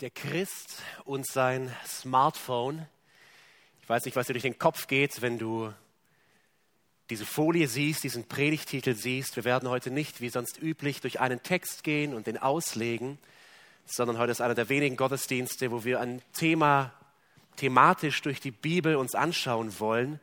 [0.00, 2.86] der Christ und sein Smartphone.
[3.82, 5.72] Ich weiß nicht, was dir durch den Kopf geht, wenn du
[7.10, 9.34] diese Folie siehst, diesen Predigtitel siehst.
[9.34, 13.18] Wir werden heute nicht wie sonst üblich durch einen Text gehen und den auslegen,
[13.86, 16.92] sondern heute ist einer der wenigen Gottesdienste, wo wir ein Thema
[17.56, 20.20] thematisch durch die Bibel uns anschauen wollen.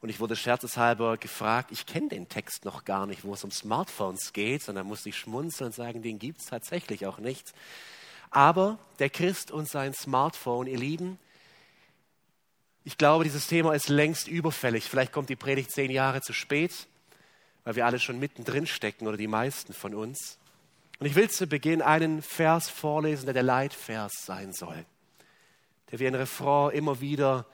[0.00, 3.50] Und ich wurde scherzeshalber gefragt, ich kenne den Text noch gar nicht, wo es um
[3.50, 4.68] Smartphones geht.
[4.68, 7.52] Dann musste ich schmunzeln und sagen, den gibt es tatsächlich auch nicht.
[8.30, 11.18] Aber der Christ und sein Smartphone, ihr Lieben,
[12.84, 14.84] ich glaube, dieses Thema ist längst überfällig.
[14.84, 16.86] Vielleicht kommt die Predigt zehn Jahre zu spät,
[17.64, 20.38] weil wir alle schon mittendrin stecken oder die meisten von uns.
[20.98, 24.86] Und ich will zu Beginn einen Vers vorlesen, der der Leitvers sein soll,
[25.90, 27.46] der wie ein Refrain immer wieder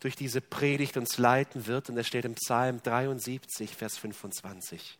[0.00, 1.90] durch diese Predigt uns leiten wird.
[1.90, 4.98] Und er steht im Psalm 73, Vers 25.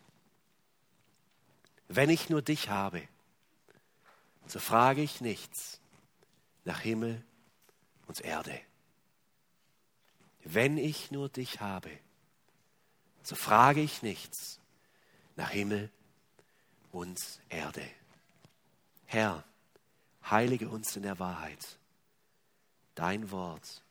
[1.89, 3.03] Wenn ich nur dich habe,
[4.51, 5.81] so frage ich nichts
[6.65, 7.25] nach Himmel
[8.07, 8.59] und Erde.
[10.45, 11.91] Wenn ich nur dich habe,
[13.23, 14.59] so frage ich nichts
[15.37, 15.91] nach Himmel
[16.93, 17.87] und Erde.
[19.05, 19.45] Herr,
[20.31, 21.79] heilige uns in der Wahrheit.
[22.95, 23.83] Dein Wort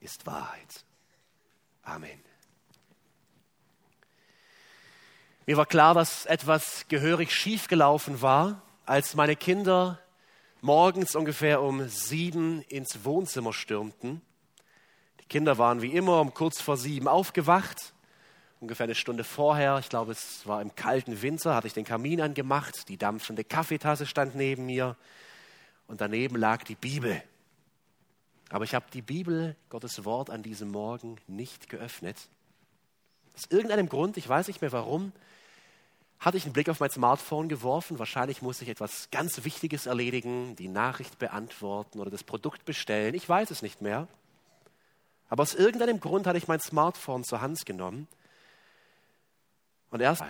[0.00, 0.84] ist Wahrheit.
[1.82, 2.22] Amen.
[5.46, 9.98] Mir war klar, dass etwas gehörig schiefgelaufen war, als meine Kinder
[10.60, 14.20] morgens ungefähr um sieben ins Wohnzimmer stürmten.
[15.20, 17.94] Die Kinder waren wie immer um kurz vor sieben aufgewacht.
[18.60, 22.20] Ungefähr eine Stunde vorher, ich glaube, es war im kalten Winter, hatte ich den Kamin
[22.20, 24.96] angemacht, die dampfende Kaffeetasse stand neben mir
[25.86, 27.22] und daneben lag die Bibel.
[28.50, 32.16] Aber ich habe die Bibel, Gottes Wort, an diesem Morgen nicht geöffnet.
[33.34, 35.12] Aus irgendeinem Grund, ich weiß nicht mehr warum,
[36.18, 37.98] hatte ich einen Blick auf mein Smartphone geworfen.
[37.98, 43.14] Wahrscheinlich musste ich etwas ganz Wichtiges erledigen, die Nachricht beantworten oder das Produkt bestellen.
[43.14, 44.08] Ich weiß es nicht mehr.
[45.28, 48.08] Aber aus irgendeinem Grund hatte ich mein Smartphone zur Hand genommen.
[49.90, 50.22] Und erst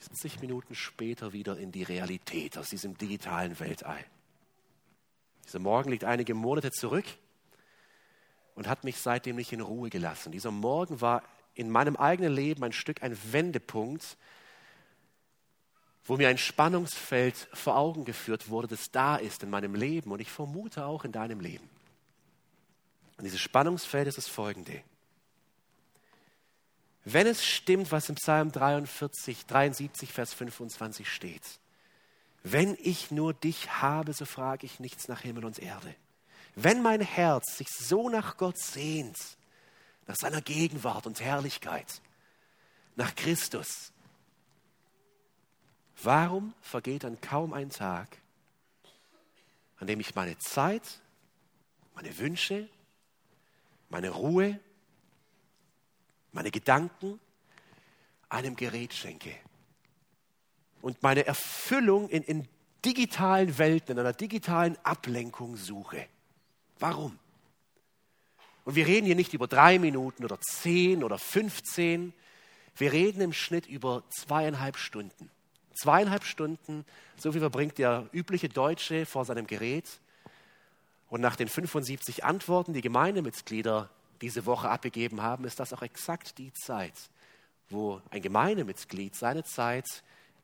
[0.00, 4.04] 70 Minuten später wieder in die Realität aus diesem digitalen Weltall.
[5.46, 7.04] Dieser Morgen liegt einige Monate zurück
[8.54, 10.32] und hat mich seitdem nicht in Ruhe gelassen.
[10.32, 11.22] Dieser Morgen war
[11.56, 14.16] in meinem eigenen Leben ein Stück ein Wendepunkt,
[16.04, 20.20] wo mir ein Spannungsfeld vor Augen geführt wurde, das da ist in meinem Leben und
[20.20, 21.68] ich vermute auch in deinem Leben.
[23.16, 24.82] Und dieses Spannungsfeld ist das folgende.
[27.04, 31.42] Wenn es stimmt, was im Psalm 43, 73, Vers 25 steht,
[32.42, 35.94] wenn ich nur dich habe, so frage ich nichts nach Himmel und Erde.
[36.54, 39.16] Wenn mein Herz sich so nach Gott sehnt,
[40.06, 42.00] nach seiner Gegenwart und Herrlichkeit,
[42.94, 43.92] nach Christus,
[46.02, 48.18] warum vergeht dann kaum ein Tag,
[49.78, 51.00] an dem ich meine Zeit,
[51.94, 52.68] meine Wünsche,
[53.88, 54.58] meine Ruhe,
[56.32, 57.20] meine Gedanken
[58.28, 59.34] einem Gerät schenke
[60.82, 62.48] und meine Erfüllung in, in
[62.84, 66.06] digitalen Welten, in einer digitalen Ablenkung suche.
[66.78, 67.18] Warum?
[68.66, 72.12] Und wir reden hier nicht über drei Minuten oder zehn oder 15.
[72.74, 75.30] Wir reden im Schnitt über zweieinhalb Stunden.
[75.80, 76.84] Zweieinhalb Stunden,
[77.16, 80.00] so viel verbringt der übliche Deutsche vor seinem Gerät.
[81.08, 83.88] Und nach den 75 Antworten, die Gemeindemitglieder
[84.20, 86.94] diese Woche abgegeben haben, ist das auch exakt die Zeit,
[87.70, 89.86] wo ein Gemeindemitglied seine Zeit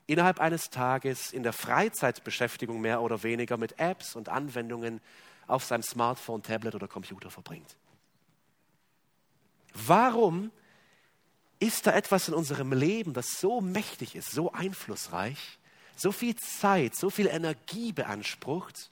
[0.07, 5.01] innerhalb eines Tages in der Freizeitbeschäftigung mehr oder weniger mit Apps und Anwendungen
[5.49, 7.77] auf seinem Smartphone, Tablet oder Computer verbringt.
[9.75, 10.51] Warum
[11.59, 15.59] ist da etwas in unserem Leben, das so mächtig ist, so einflussreich,
[15.97, 18.91] so viel Zeit, so viel Energie beansprucht,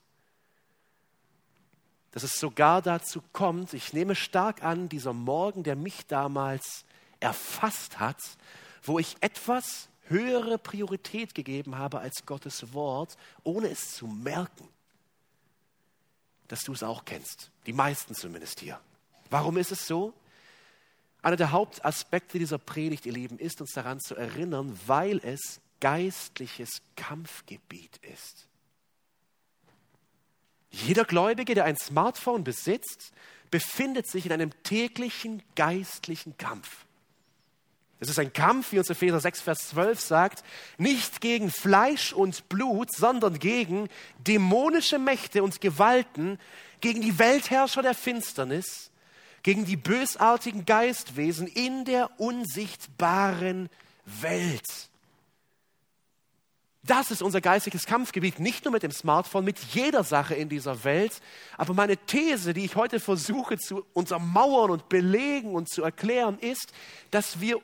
[2.11, 6.85] dass es sogar dazu kommt, ich nehme stark an, dieser Morgen, der mich damals
[7.19, 8.19] erfasst hat,
[8.83, 14.67] wo ich etwas höhere Priorität gegeben habe als Gottes Wort, ohne es zu merken,
[16.47, 17.49] dass du es auch kennst.
[17.65, 18.79] Die meisten zumindest hier.
[19.29, 20.13] Warum ist es so?
[21.21, 26.81] Einer der Hauptaspekte dieser Predigt, ihr Lieben, ist uns daran zu erinnern, weil es geistliches
[26.95, 28.47] Kampfgebiet ist.
[30.71, 33.11] Jeder Gläubige, der ein Smartphone besitzt,
[33.51, 36.85] befindet sich in einem täglichen geistlichen Kampf.
[37.99, 40.43] Es ist ein Kampf, wie uns Epheser 6, Vers 12 sagt,
[40.79, 46.39] nicht gegen Fleisch und Blut, sondern gegen dämonische Mächte und Gewalten,
[46.79, 48.90] gegen die Weltherrscher der Finsternis,
[49.43, 53.69] gegen die bösartigen Geistwesen in der unsichtbaren
[54.05, 54.89] Welt.
[56.83, 60.83] Das ist unser geistiges Kampfgebiet, nicht nur mit dem Smartphone, mit jeder Sache in dieser
[60.83, 61.21] Welt.
[61.55, 66.73] Aber meine These, die ich heute versuche zu untermauern und belegen und zu erklären, ist,
[67.11, 67.61] dass wir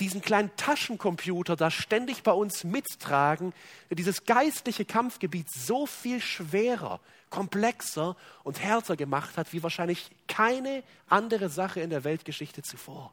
[0.00, 3.52] diesen kleinen Taschencomputer da ständig bei uns mittragen,
[3.90, 6.98] dieses geistliche Kampfgebiet so viel schwerer,
[7.34, 13.12] komplexer und härter gemacht hat, wie wahrscheinlich keine andere Sache in der Weltgeschichte zuvor.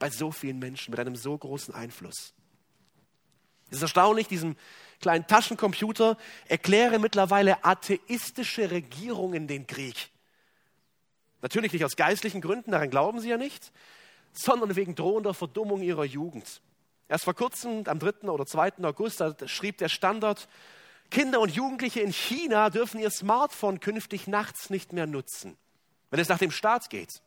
[0.00, 2.34] Bei so vielen Menschen mit einem so großen Einfluss.
[3.70, 4.56] Es ist erstaunlich, diesem
[5.00, 6.18] kleinen Taschencomputer
[6.48, 10.10] erklären mittlerweile atheistische Regierungen den Krieg.
[11.40, 13.70] Natürlich nicht aus geistlichen Gründen, daran glauben sie ja nicht,
[14.32, 16.60] sondern wegen drohender Verdummung ihrer Jugend.
[17.08, 18.28] Erst vor kurzem, am 3.
[18.28, 18.82] oder 2.
[18.82, 20.48] August, schrieb der Standard,
[21.14, 25.56] Kinder und Jugendliche in China dürfen ihr Smartphone künftig nachts nicht mehr nutzen,
[26.10, 27.22] wenn es nach dem Staat geht.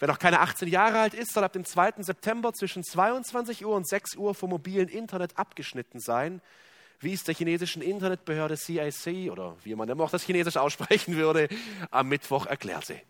[0.00, 2.02] Wer noch keine 18 Jahre alt ist, soll ab dem 2.
[2.02, 6.42] September zwischen 22 Uhr und 6 Uhr vom mobilen Internet abgeschnitten sein,
[6.98, 11.48] wie es der chinesischen Internetbehörde CIC oder wie man immer auch das Chinesisch aussprechen würde,
[11.92, 13.00] am Mittwoch erklärte.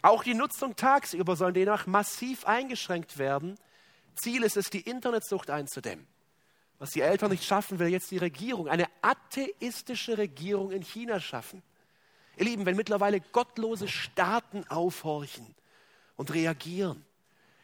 [0.00, 3.56] Auch die Nutzung tagsüber soll demnach massiv eingeschränkt werden.
[4.14, 6.06] Ziel ist es, die Internetsucht einzudämmen.
[6.78, 11.62] Was die Eltern nicht schaffen, will jetzt die Regierung, eine atheistische Regierung in China schaffen.
[12.36, 15.54] Ihr Lieben, wenn mittlerweile gottlose Staaten aufhorchen,
[16.16, 17.04] und reagieren.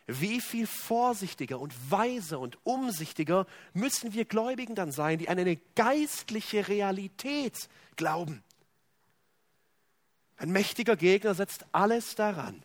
[0.06, 5.56] Wie viel vorsichtiger und weiser und umsichtiger müssen wir Gläubigen dann sein, die an eine
[5.75, 7.56] geistliche Realität
[7.97, 8.43] glauben.
[10.37, 12.62] Ein mächtiger Gegner setzt alles daran,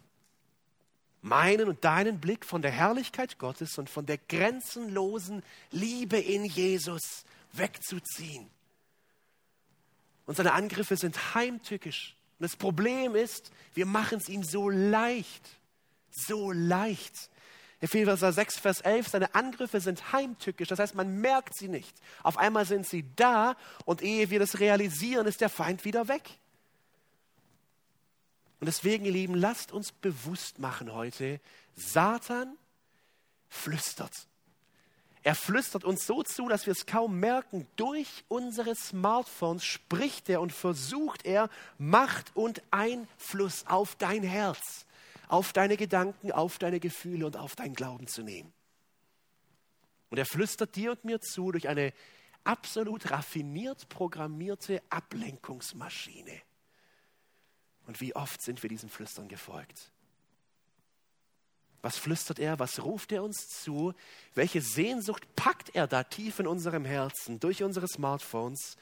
[1.22, 7.26] meinen und deinen Blick von der Herrlichkeit Gottes und von der grenzenlosen Liebe in Jesus
[7.54, 8.50] wegzuziehen.
[10.26, 12.16] Und seine Angriffe sind heimtückisch.
[12.40, 15.58] Und das Problem ist, wir machen es ihm so leicht
[16.26, 17.30] so leicht.
[17.80, 21.96] Epheser 6, Vers 11, seine Angriffe sind heimtückisch, das heißt, man merkt sie nicht.
[22.24, 23.56] Auf einmal sind sie da
[23.86, 26.24] und ehe wir das realisieren, ist der Feind wieder weg.
[28.60, 31.40] Und deswegen, ihr Lieben, lasst uns bewusst machen heute,
[31.76, 32.58] Satan
[33.50, 34.28] flüstert.
[35.24, 37.68] Er flüstert uns so zu, dass wir es kaum merken.
[37.76, 44.88] Durch unsere Smartphones spricht er und versucht er Macht und Einfluss auf dein Herz
[45.28, 48.54] auf deine Gedanken, auf deine Gefühle und auf deinen Glauben zu nehmen.
[50.10, 51.94] Und er flüstert dir und mir zu durch eine
[52.44, 56.42] absolut raffiniert programmierte Ablenkungsmaschine.
[57.88, 59.92] Und wie oft sind wir diesem Flüstern gefolgt?
[61.82, 62.60] Was flüstert er?
[62.60, 63.94] Was ruft er uns zu?
[64.36, 68.78] Welche Sehnsucht packt er da tief in unserem Herzen durch unsere Smartphones?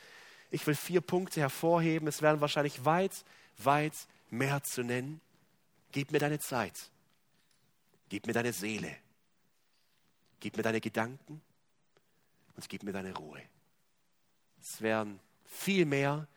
[0.50, 2.07] Ich will vier Punkte hervorheben.
[2.07, 3.25] Es werden wahrscheinlich weit,
[3.57, 3.94] weit
[4.30, 5.22] mehr zu nennen.
[5.92, 6.90] Gib mir deine Zeit.
[8.10, 8.96] Gib mir deine Seele.
[10.40, 11.42] Gib mir deine Gedanken
[12.56, 13.42] und gib mir deine Ruhe.
[14.62, 16.28] Es wären viel mehr.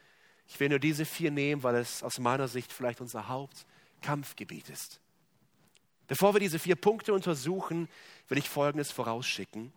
[0.48, 5.00] Ich will nur diese vier nehmen, weil es aus meiner Sicht vielleicht unser Hauptkampfgebiet ist.
[6.06, 7.88] Bevor wir diese vier Punkte untersuchen,
[8.28, 9.72] will ich Folgendes vorausschicken.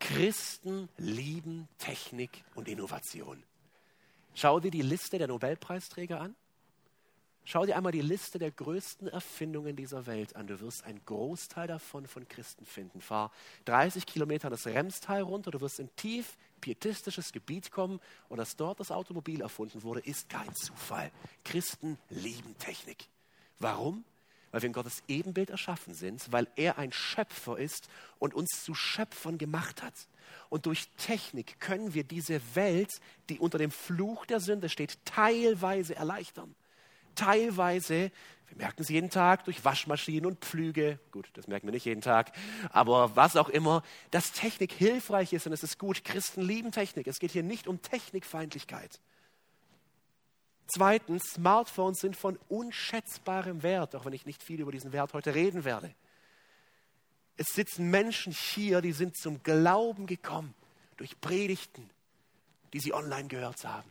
[0.00, 3.42] Christen lieben Technik und Innovation.
[4.34, 6.34] Schau dir die Liste der Nobelpreisträger an.
[7.44, 10.46] Schau dir einmal die Liste der größten Erfindungen dieser Welt an.
[10.46, 13.00] Du wirst einen Großteil davon von Christen finden.
[13.00, 13.32] Fahr
[13.64, 18.80] 30 Kilometer das Remstal runter, du wirst in tief pietistisches Gebiet kommen und dass dort
[18.80, 21.10] das Automobil erfunden wurde, ist kein Zufall.
[21.44, 23.06] Christen lieben Technik.
[23.58, 24.04] Warum?
[24.50, 27.88] Weil wir in Gottes Ebenbild erschaffen sind, weil er ein Schöpfer ist
[28.18, 29.94] und uns zu Schöpfern gemacht hat.
[30.48, 35.94] Und durch Technik können wir diese Welt, die unter dem Fluch der Sünde steht, teilweise
[35.94, 36.54] erleichtern
[37.18, 38.12] teilweise,
[38.48, 42.00] wir merken es jeden Tag durch Waschmaschinen und Pflüge, gut, das merken wir nicht jeden
[42.00, 42.32] Tag,
[42.70, 46.04] aber was auch immer, dass Technik hilfreich ist und es ist gut.
[46.04, 47.06] Christen lieben Technik.
[47.06, 49.00] Es geht hier nicht um Technikfeindlichkeit.
[50.66, 55.34] Zweitens, Smartphones sind von unschätzbarem Wert, auch wenn ich nicht viel über diesen Wert heute
[55.34, 55.94] reden werde.
[57.36, 60.54] Es sitzen Menschen hier, die sind zum Glauben gekommen
[60.96, 61.88] durch Predigten,
[62.72, 63.88] die sie online gehört haben.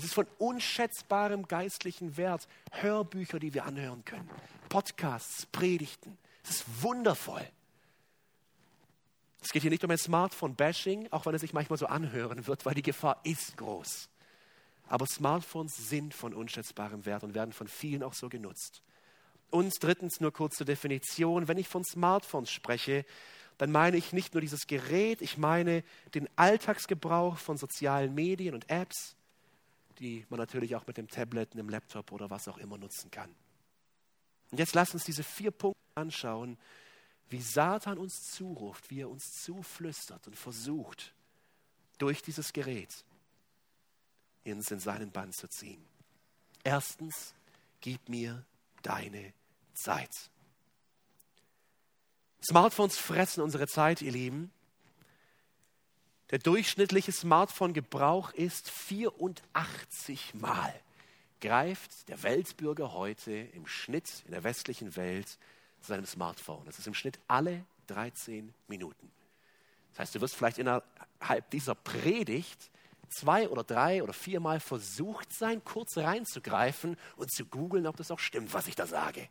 [0.00, 2.48] Es ist von unschätzbarem geistlichen Wert.
[2.72, 4.30] Hörbücher, die wir anhören können,
[4.70, 6.16] Podcasts, Predigten.
[6.42, 7.46] Es ist wundervoll.
[9.42, 12.64] Es geht hier nicht um ein Smartphone-Bashing, auch wenn es sich manchmal so anhören wird,
[12.64, 14.08] weil die Gefahr ist groß.
[14.88, 18.80] Aber Smartphones sind von unschätzbarem Wert und werden von vielen auch so genutzt.
[19.50, 21.46] Und drittens nur kurze Definition.
[21.46, 23.04] Wenn ich von Smartphones spreche,
[23.58, 28.70] dann meine ich nicht nur dieses Gerät, ich meine den Alltagsgebrauch von sozialen Medien und
[28.70, 29.14] Apps,
[30.00, 33.32] die man natürlich auch mit dem Tablet, einem Laptop oder was auch immer nutzen kann.
[34.50, 36.58] Und jetzt lass uns diese vier Punkte anschauen,
[37.28, 41.14] wie Satan uns zuruft, wie er uns zuflüstert und versucht,
[41.98, 43.04] durch dieses Gerät
[44.44, 45.84] uns in seinen Bann zu ziehen.
[46.64, 47.34] Erstens,
[47.80, 48.44] gib mir
[48.82, 49.32] deine
[49.74, 50.30] Zeit.
[52.42, 54.50] Smartphones fressen unsere Zeit, ihr Lieben.
[56.30, 60.72] Der durchschnittliche Smartphone-Gebrauch ist 84 Mal.
[61.40, 65.26] Greift der Weltbürger heute im Schnitt in der westlichen Welt
[65.80, 66.64] zu seinem Smartphone.
[66.66, 69.10] Das ist im Schnitt alle 13 Minuten.
[69.90, 72.70] Das heißt, du wirst vielleicht innerhalb dieser Predigt
[73.08, 78.20] zwei oder drei oder viermal versucht sein, kurz reinzugreifen und zu googeln, ob das auch
[78.20, 79.28] stimmt, was ich da sage.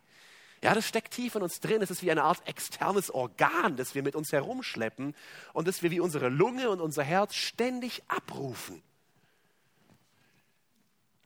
[0.62, 1.80] Ja, das steckt tief in uns drin.
[1.80, 5.14] Es ist wie eine Art externes Organ, das wir mit uns herumschleppen
[5.54, 8.82] und das wir wie unsere Lunge und unser Herz ständig abrufen.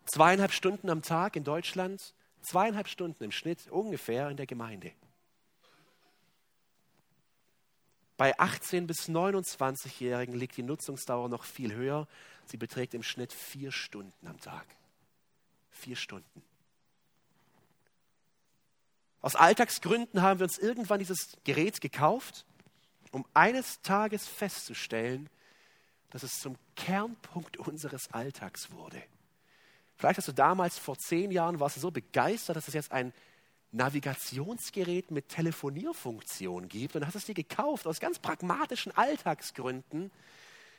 [0.07, 4.93] Zweieinhalb Stunden am Tag in Deutschland, zweieinhalb Stunden im Schnitt ungefähr in der Gemeinde.
[8.17, 12.07] Bei 18 bis 29-Jährigen liegt die Nutzungsdauer noch viel höher.
[12.47, 14.67] Sie beträgt im Schnitt vier Stunden am Tag.
[15.71, 16.54] Vier Stunden.
[19.25, 22.45] Aus Alltagsgründen haben wir uns irgendwann dieses Gerät gekauft,
[23.11, 25.31] um eines Tages festzustellen,
[26.11, 29.03] dass es zum Kernpunkt unseres Alltags wurde.
[29.97, 33.15] Vielleicht hast du damals vor zehn Jahren warst du so begeistert, dass es jetzt ein
[33.73, 40.11] Navigationsgerät mit Telefonierfunktion gibt und hast es dir gekauft aus ganz pragmatischen Alltagsgründen.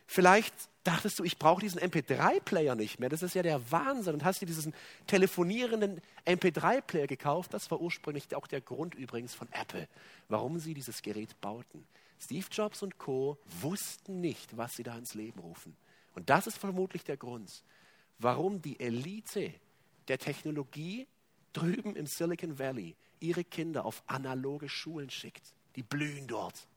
[0.06, 0.54] Vielleicht
[0.86, 3.10] dachtest du, ich brauche diesen MP3-Player nicht mehr.
[3.10, 4.13] Das ist ja der Wahnsinn.
[4.13, 4.74] Und hast dir diesen
[5.08, 7.54] telefonierenden MP3-Player gekauft.
[7.54, 9.88] Das war ursprünglich auch der Grund übrigens von Apple,
[10.30, 11.86] warum sie dieses Gerät bauten.
[12.20, 13.38] Steve Jobs und Co.
[13.62, 15.75] wussten nicht, was sie da ins Leben rufen.
[16.13, 17.63] Und das ist vermutlich der Grund,
[18.20, 19.54] warum die Elite
[20.08, 21.08] der Technologie
[21.51, 25.54] drüben im Silicon Valley ihre Kinder auf analoge Schulen schickt.
[25.75, 26.68] Die blühen dort.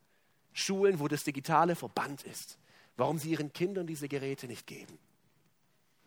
[0.52, 2.58] Schulen, wo das Digitale verbannt ist.
[2.98, 4.98] Warum sie ihren Kindern diese Geräte nicht geben.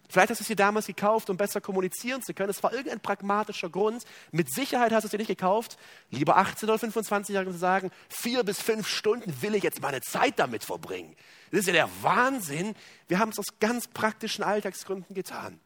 [0.10, 2.50] Vielleicht hast du es dir damals gekauft, um besser kommunizieren zu können.
[2.50, 4.04] Es war irgendein pragmatischer Grund.
[4.32, 5.78] Mit Sicherheit hast du es dir nicht gekauft,
[6.10, 10.38] lieber 18 oder 25-Jährigen zu sagen, vier bis fünf Stunden will ich jetzt meine Zeit
[10.38, 11.16] damit verbringen.
[11.50, 12.76] Das ist ja der Wahnsinn.
[13.08, 15.62] Wir haben es aus ganz praktischen Alltagsgründen getan.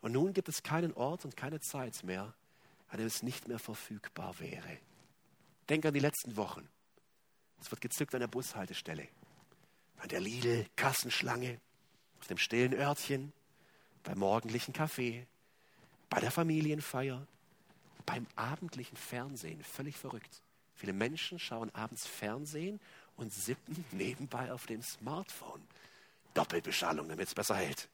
[0.00, 2.34] Und nun gibt es keinen Ort und keine Zeit mehr,
[2.88, 4.78] an dem es nicht mehr verfügbar wäre.
[5.68, 6.68] Denk an die letzten Wochen.
[7.60, 9.06] Es wird gezückt an der Bushaltestelle,
[10.00, 11.60] an der Lidl-Kassenschlange,
[12.20, 13.32] auf dem stillen Örtchen,
[14.02, 15.26] beim morgendlichen Kaffee,
[16.08, 17.26] bei der Familienfeier,
[18.06, 19.62] beim abendlichen Fernsehen.
[19.62, 20.42] Völlig verrückt.
[20.74, 22.80] Viele Menschen schauen abends Fernsehen
[23.16, 25.62] und sippen nebenbei auf dem Smartphone.
[26.34, 27.88] Doppelbeschallung, damit es besser hält.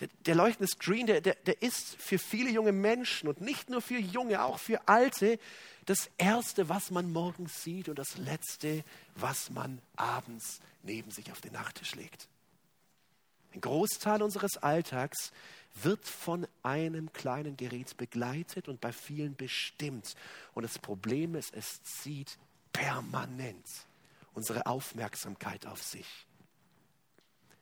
[0.00, 3.82] Der, der leuchtende Screen, der, der, der ist für viele junge Menschen und nicht nur
[3.82, 5.38] für junge, auch für alte,
[5.86, 8.84] das Erste, was man morgens sieht und das Letzte,
[9.16, 12.28] was man abends neben sich auf den Nachttisch legt.
[13.54, 15.32] Ein Großteil unseres Alltags
[15.82, 20.14] wird von einem kleinen Gerät begleitet und bei vielen bestimmt.
[20.54, 22.38] Und das Problem ist, es zieht
[22.72, 23.66] permanent
[24.34, 26.27] unsere Aufmerksamkeit auf sich.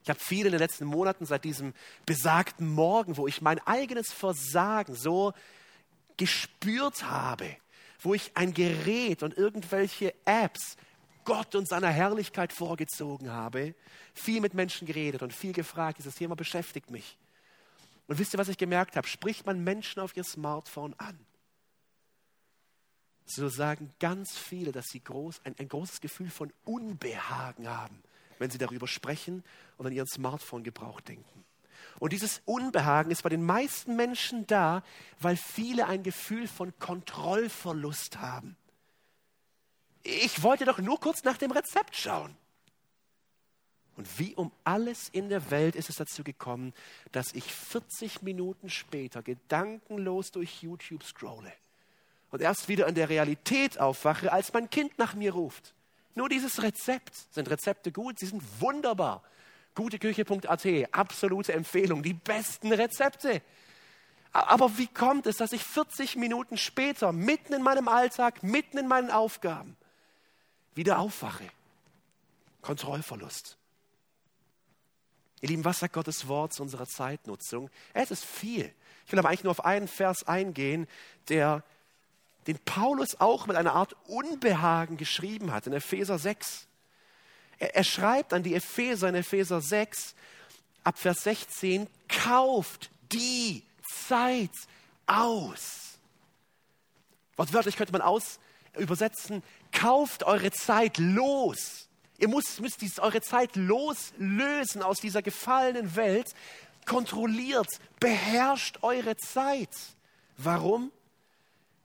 [0.07, 1.75] Ich habe viel in den letzten Monaten seit diesem
[2.07, 5.33] besagten Morgen, wo ich mein eigenes Versagen so
[6.17, 7.57] gespürt habe,
[7.99, 10.77] wo ich ein Gerät und irgendwelche Apps
[11.25, 13.75] Gott und seiner Herrlichkeit vorgezogen habe,
[14.15, 15.99] viel mit Menschen geredet und viel gefragt.
[15.99, 17.19] Dieses Thema beschäftigt mich.
[18.07, 19.09] Und wisst ihr, was ich gemerkt habe?
[19.09, 21.19] Spricht man Menschen auf ihr Smartphone an,
[23.25, 28.05] so sagen ganz viele, dass sie groß, ein, ein großes Gefühl von Unbehagen haben
[28.39, 29.45] wenn sie darüber sprechen
[29.79, 31.45] und an ihren Smartphone-Gebrauch denken.
[31.99, 34.83] Und dieses Unbehagen ist bei den meisten Menschen da,
[35.19, 38.57] weil viele ein Gefühl von Kontrollverlust haben.
[40.03, 42.37] Ich wollte doch nur kurz nach dem Rezept schauen.
[43.97, 46.75] Und wie um alles in der Welt ist es dazu gekommen,
[47.13, 51.53] dass ich 40 Minuten später gedankenlos durch YouTube scrolle
[52.31, 55.75] und erst wieder in der Realität aufwache, als mein Kind nach mir ruft.
[56.17, 57.15] Nur dieses Rezept.
[57.33, 58.19] Sind Rezepte gut?
[58.19, 59.23] Sie sind wunderbar.
[59.75, 63.43] Guteküche.at, absolute Empfehlung, die besten Rezepte.
[64.33, 68.89] Aber wie kommt es, dass ich 40 Minuten später, mitten in meinem Alltag, mitten in
[68.89, 69.77] meinen Aufgaben,
[70.75, 71.47] wieder aufwache?
[72.63, 73.59] Kontrollverlust.
[75.43, 77.69] Ihr Lieben, was sagt Gottes Wort zu unserer Zeitnutzung?
[77.93, 78.73] Es ist viel.
[79.05, 80.87] Ich will aber eigentlich nur auf einen Vers eingehen,
[81.29, 81.63] der
[82.47, 86.67] den Paulus auch mit einer Art Unbehagen geschrieben hat in Epheser 6.
[87.59, 90.15] Er, er schreibt an die Epheser in Epheser 6
[90.85, 93.65] ab Vers 16, kauft die
[94.07, 94.53] Zeit
[95.07, 95.99] aus.
[97.37, 98.39] Wortwörtlich könnte man aus,
[98.79, 101.89] übersetzen, kauft eure Zeit los.
[102.19, 106.35] Ihr müsst, müsst dies, eure Zeit loslösen aus dieser gefallenen Welt.
[106.87, 109.71] Kontrolliert, beherrscht eure Zeit.
[110.37, 110.93] Warum?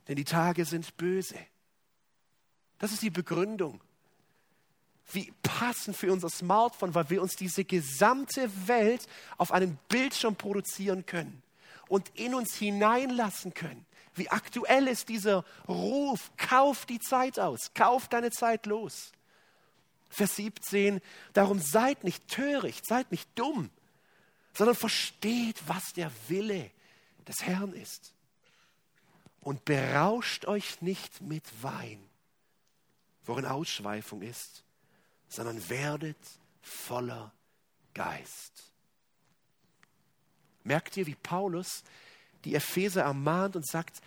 [0.08, 1.38] Denn die Tage sind böse.
[2.80, 3.80] Das ist die Begründung.
[5.12, 11.06] Wie passend für unser Smartphone, weil wir uns diese gesamte Welt auf einem Bildschirm produzieren
[11.06, 11.44] können
[11.88, 13.86] und in uns hineinlassen können.
[14.16, 19.12] Wie aktuell ist dieser Ruf, kauf die Zeit aus, kauf deine Zeit los.
[20.10, 21.00] Vers 17,
[21.34, 23.70] darum seid nicht töricht, seid nicht dumm,
[24.54, 26.72] sondern versteht, was der Wille
[27.28, 28.14] des Herrn ist.
[29.42, 32.00] Und berauscht euch nicht mit Wein,
[33.26, 34.64] worin Ausschweifung ist,
[35.28, 36.18] sondern werdet
[36.62, 37.34] voller
[37.94, 38.72] Geist.
[40.64, 41.84] Merkt ihr, wie Paulus
[42.46, 44.02] die Epheser ermahnt und sagt,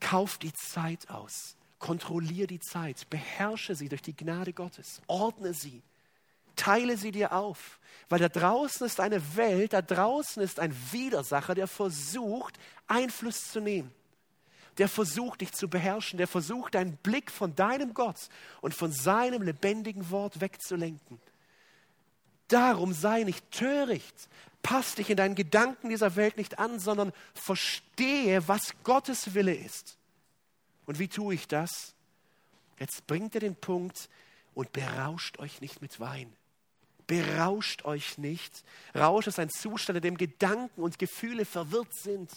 [0.00, 5.82] kauf die Zeit aus, kontrolliere die Zeit, beherrsche sie durch die Gnade Gottes, ordne sie,
[6.56, 11.54] teile sie dir auf, weil da draußen ist eine Welt, da draußen ist ein Widersacher,
[11.54, 13.92] der versucht, Einfluss zu nehmen.
[14.78, 18.28] Der versucht, dich zu beherrschen, der versucht, deinen Blick von deinem Gott
[18.60, 21.20] und von seinem lebendigen Wort wegzulenken.
[22.46, 24.28] Darum sei nicht töricht,
[24.62, 29.98] pass dich in deinen Gedanken dieser Welt nicht an, sondern verstehe, was Gottes Wille ist.
[30.86, 31.94] Und wie tue ich das?
[32.78, 34.08] Jetzt bringt er den Punkt
[34.54, 36.32] und berauscht euch nicht mit Wein.
[37.06, 38.64] Berauscht euch nicht.
[38.94, 42.30] Rausch ist ein Zustand, in dem Gedanken und Gefühle verwirrt sind.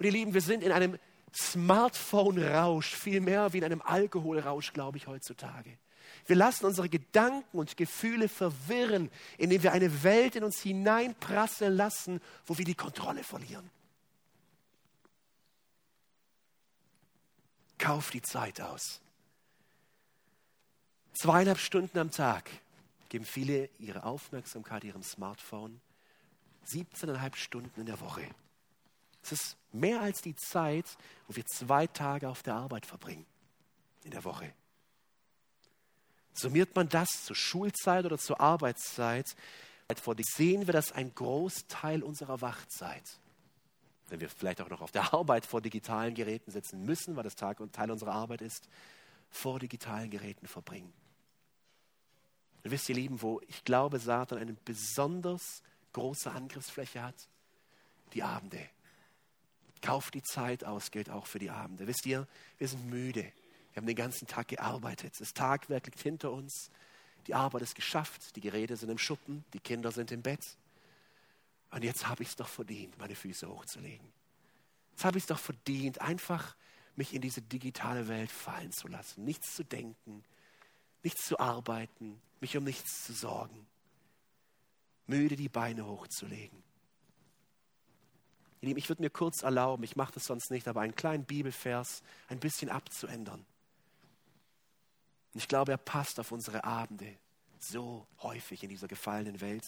[0.00, 0.98] Und ihr Lieben, wir sind in einem
[1.34, 5.76] Smartphone-Rausch, viel mehr wie in einem Alkoholrausch, glaube ich, heutzutage.
[6.24, 12.22] Wir lassen unsere Gedanken und Gefühle verwirren, indem wir eine Welt in uns hineinprasseln lassen,
[12.46, 13.70] wo wir die Kontrolle verlieren.
[17.76, 19.02] Kauf die Zeit aus.
[21.12, 22.48] Zweieinhalb Stunden am Tag
[23.10, 25.78] geben viele ihre Aufmerksamkeit ihrem Smartphone.
[26.68, 28.26] 17,5 Stunden in der Woche.
[29.22, 30.86] Das ist mehr als die Zeit,
[31.26, 33.26] wo wir zwei Tage auf der Arbeit verbringen
[34.04, 34.52] in der Woche.
[36.32, 39.36] Summiert man das zur Schulzeit oder zur Arbeitszeit,
[40.36, 43.18] sehen wir, dass ein Großteil unserer Wachzeit,
[44.08, 47.34] wenn wir vielleicht auch noch auf der Arbeit vor digitalen Geräten sitzen müssen, weil das
[47.34, 48.68] Tag und Teil unserer Arbeit ist,
[49.30, 50.92] vor digitalen Geräten verbringen.
[52.62, 57.28] Und wisst ihr, Lieben, wo ich glaube, Satan eine besonders große Angriffsfläche hat?
[58.12, 58.60] Die Abende.
[59.82, 61.86] Kauft die Zeit aus, gilt auch für die Abende.
[61.86, 62.26] Wisst ihr,
[62.58, 63.22] wir sind müde.
[63.72, 65.14] Wir haben den ganzen Tag gearbeitet.
[65.18, 66.70] Das Tagwerk liegt hinter uns.
[67.26, 68.36] Die Arbeit ist geschafft.
[68.36, 69.44] Die Geräte sind im Schuppen.
[69.52, 70.56] Die Kinder sind im Bett.
[71.70, 74.12] Und jetzt habe ich es doch verdient, meine Füße hochzulegen.
[74.92, 76.56] Jetzt habe ich es doch verdient, einfach
[76.96, 79.24] mich in diese digitale Welt fallen zu lassen.
[79.24, 80.24] Nichts zu denken,
[81.02, 83.66] nichts zu arbeiten, mich um nichts zu sorgen.
[85.06, 86.62] Müde die Beine hochzulegen.
[88.62, 92.40] Ich würde mir kurz erlauben, ich mache das sonst nicht, aber einen kleinen Bibelvers ein
[92.40, 93.44] bisschen abzuändern.
[95.34, 97.16] Ich glaube, er passt auf unsere Abende
[97.58, 99.64] so häufig in dieser gefallenen Welt.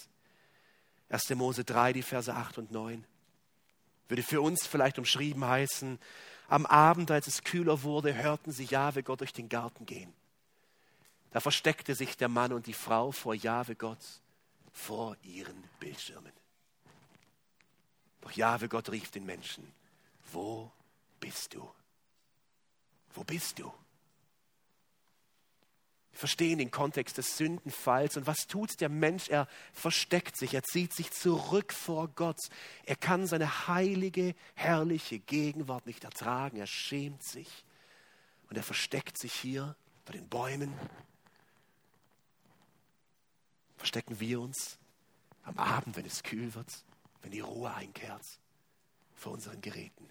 [1.09, 1.31] 1.
[1.31, 3.05] Mose 3, die Verse 8 und 9.
[4.09, 5.99] Würde für uns vielleicht umschrieben heißen,
[6.49, 10.13] am Abend, als es kühler wurde, hörten sie Jahwe Gott durch den Garten gehen.
[11.31, 14.05] Da versteckte sich der Mann und die Frau vor Jahwe Gott,
[14.73, 16.33] vor ihren Bildschirmen.
[18.23, 19.71] Doch Jahwe Gott rief den Menschen,
[20.33, 20.73] wo
[21.21, 21.71] bist du?
[23.15, 23.73] Wo bist du?
[26.13, 28.17] verstehen den Kontext des Sündenfalls.
[28.17, 29.29] Und was tut der Mensch?
[29.29, 32.39] Er versteckt sich, er zieht sich zurück vor Gott.
[32.85, 36.59] Er kann seine heilige, herrliche Gegenwart nicht ertragen.
[36.59, 37.65] Er schämt sich.
[38.49, 40.73] Und er versteckt sich hier bei den Bäumen.
[43.77, 44.79] Verstecken wir uns
[45.43, 46.85] am Abend, wenn es kühl wird,
[47.23, 48.25] wenn die Ruhe einkehrt,
[49.15, 50.09] vor unseren Geräten.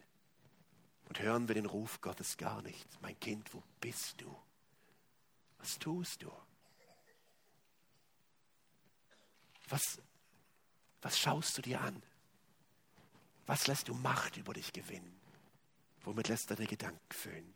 [1.08, 2.88] Und hören wir den Ruf Gottes gar nicht.
[3.02, 4.36] Mein Kind, wo bist du?
[5.60, 6.32] Was tust du?
[9.70, 10.02] Was,
[11.02, 12.02] was schaust du dir an?
[13.46, 15.20] Was lässt du Macht über dich gewinnen?
[16.04, 17.54] Womit lässt deine Gedanken füllen?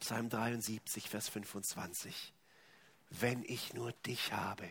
[0.00, 2.32] Psalm 73, Vers 25.
[3.10, 4.70] Wenn ich nur dich habe,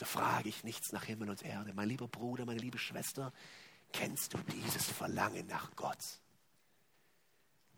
[0.00, 1.72] so frage ich nichts nach Himmel und Erde.
[1.74, 3.32] Mein lieber Bruder, meine liebe Schwester,
[3.92, 6.20] kennst du dieses Verlangen nach Gott?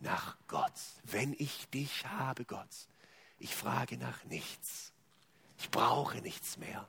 [0.03, 0.73] nach Gott.
[1.05, 2.89] Wenn ich dich habe, Gott,
[3.39, 4.93] ich frage nach nichts.
[5.59, 6.89] Ich brauche nichts mehr.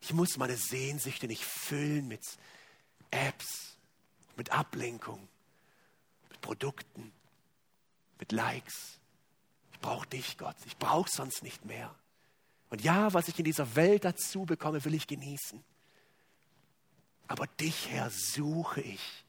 [0.00, 2.22] Ich muss meine Sehnsüchte nicht füllen mit
[3.10, 3.76] Apps,
[4.36, 5.28] mit Ablenkung,
[6.28, 7.12] mit Produkten,
[8.18, 8.98] mit Likes.
[9.72, 10.56] Ich brauche dich, Gott.
[10.66, 11.94] Ich brauche sonst nicht mehr.
[12.70, 15.62] Und ja, was ich in dieser Welt dazu bekomme, will ich genießen.
[17.26, 19.24] Aber dich, Herr, suche ich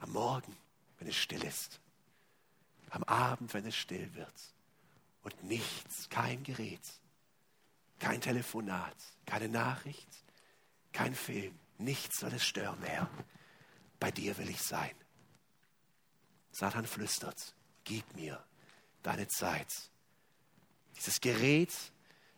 [0.00, 0.56] am Morgen,
[0.98, 1.80] wenn es still ist.
[2.90, 4.34] Am Abend, wenn es still wird.
[5.22, 6.82] Und nichts, kein Gerät,
[7.98, 10.08] kein Telefonat, keine Nachricht,
[10.92, 11.58] kein Film.
[11.78, 13.10] Nichts soll es stören, Herr.
[13.98, 14.94] Bei dir will ich sein.
[16.52, 18.44] Satan flüstert, gib mir
[19.02, 19.72] deine Zeit.
[20.96, 21.72] Dieses Gerät,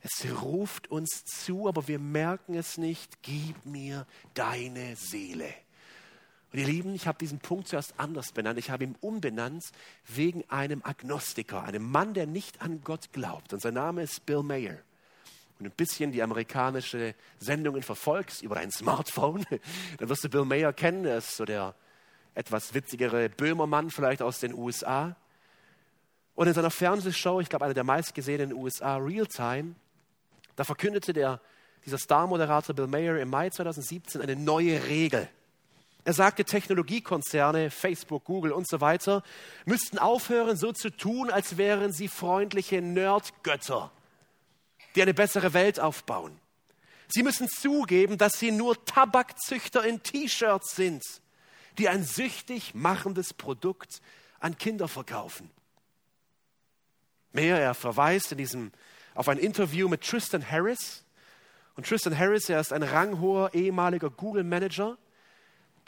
[0.06, 3.22] es ruft uns zu, aber wir merken es nicht.
[3.22, 5.52] Gib mir deine Seele.
[6.52, 8.58] Und ihr Lieben, ich habe diesen Punkt zuerst anders benannt.
[8.58, 9.64] Ich habe ihn umbenannt
[10.06, 13.52] wegen einem Agnostiker, einem Mann, der nicht an Gott glaubt.
[13.52, 14.78] Und sein Name ist Bill Mayer.
[15.58, 19.44] Und ein bisschen die amerikanische Sendungen verfolgst über dein Smartphone,
[19.98, 21.04] dann wirst du Bill Mayer kennen.
[21.04, 21.74] Er ist so der
[22.34, 25.16] etwas witzigere Böhmermann vielleicht aus den USA.
[26.36, 29.74] Und in seiner Fernsehshow, ich glaube einer der meistgesehenen in den USA, Realtime,
[30.56, 31.40] da verkündete der,
[31.84, 35.28] dieser Star-Moderator Bill Mayer im Mai 2017 eine neue Regel.
[36.04, 39.22] Er sagte, Technologiekonzerne, Facebook, Google und so weiter,
[39.64, 43.90] müssten aufhören, so zu tun, als wären sie freundliche Nerdgötter,
[44.94, 46.38] die eine bessere Welt aufbauen.
[47.08, 51.02] Sie müssen zugeben, dass sie nur Tabakzüchter in T-Shirts sind
[51.78, 54.00] die ein süchtig machendes Produkt
[54.40, 55.50] an Kinder verkaufen.
[57.32, 58.72] Mehr, er verweist in diesem,
[59.16, 61.04] auf ein Interview mit Tristan Harris.
[61.74, 64.96] Und Tristan Harris, er ist ein ranghoher ehemaliger Google-Manager,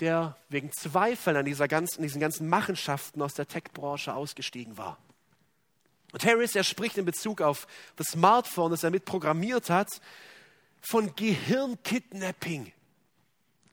[0.01, 4.99] der wegen Zweifeln an dieser ganzen, diesen ganzen Machenschaften aus der Tech-Branche ausgestiegen war.
[6.13, 9.89] Und Harris, er spricht in Bezug auf das Smartphone, das er mitprogrammiert hat,
[10.81, 12.65] von Gehirnkidnapping.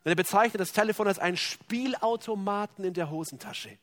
[0.03, 3.77] Denn er bezeichnet das Telefon als einen Spielautomaten in der Hosentasche.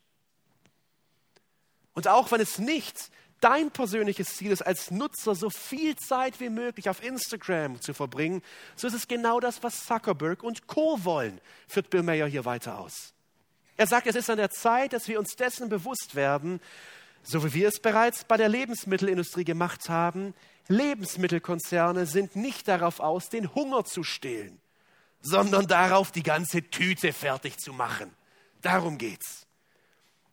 [1.94, 3.10] Und auch wenn es nicht
[3.42, 8.42] dein persönliches Ziel ist, als Nutzer so viel Zeit wie möglich auf Instagram zu verbringen,
[8.76, 11.04] so ist es genau das, was Zuckerberg und Co.
[11.04, 13.12] wollen, führt Bill Mayer hier weiter aus.
[13.76, 16.60] Er sagt, es ist an der Zeit, dass wir uns dessen bewusst werden,
[17.22, 20.34] so wie wir es bereits bei der Lebensmittelindustrie gemacht haben,
[20.68, 24.62] Lebensmittelkonzerne sind nicht darauf aus, den Hunger zu stillen
[25.22, 28.12] sondern darauf, die ganze Tüte fertig zu machen.
[28.60, 29.41] Darum geht's.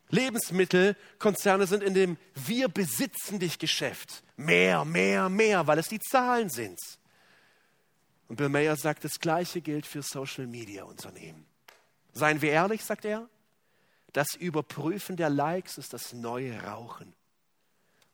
[0.10, 4.24] Lebensmittelkonzerne sind in dem Wir besitzen dich Geschäft.
[4.36, 6.80] Mehr, mehr, mehr, weil es die Zahlen sind.
[8.28, 11.46] Und Bill Mayer sagt, das Gleiche gilt für Social Media Unternehmen.
[12.14, 13.28] Seien wir ehrlich, sagt er,
[14.14, 17.14] das Überprüfen der Likes ist das neue Rauchen.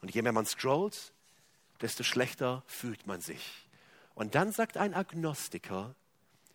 [0.02, 1.14] Und je mehr man scrollt,
[1.82, 3.68] desto schlechter fühlt man sich.
[4.14, 5.96] Und dann sagt ein Agnostiker,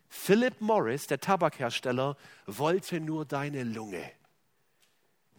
[0.09, 4.11] Philip Morris, der Tabakhersteller, wollte nur deine Lunge.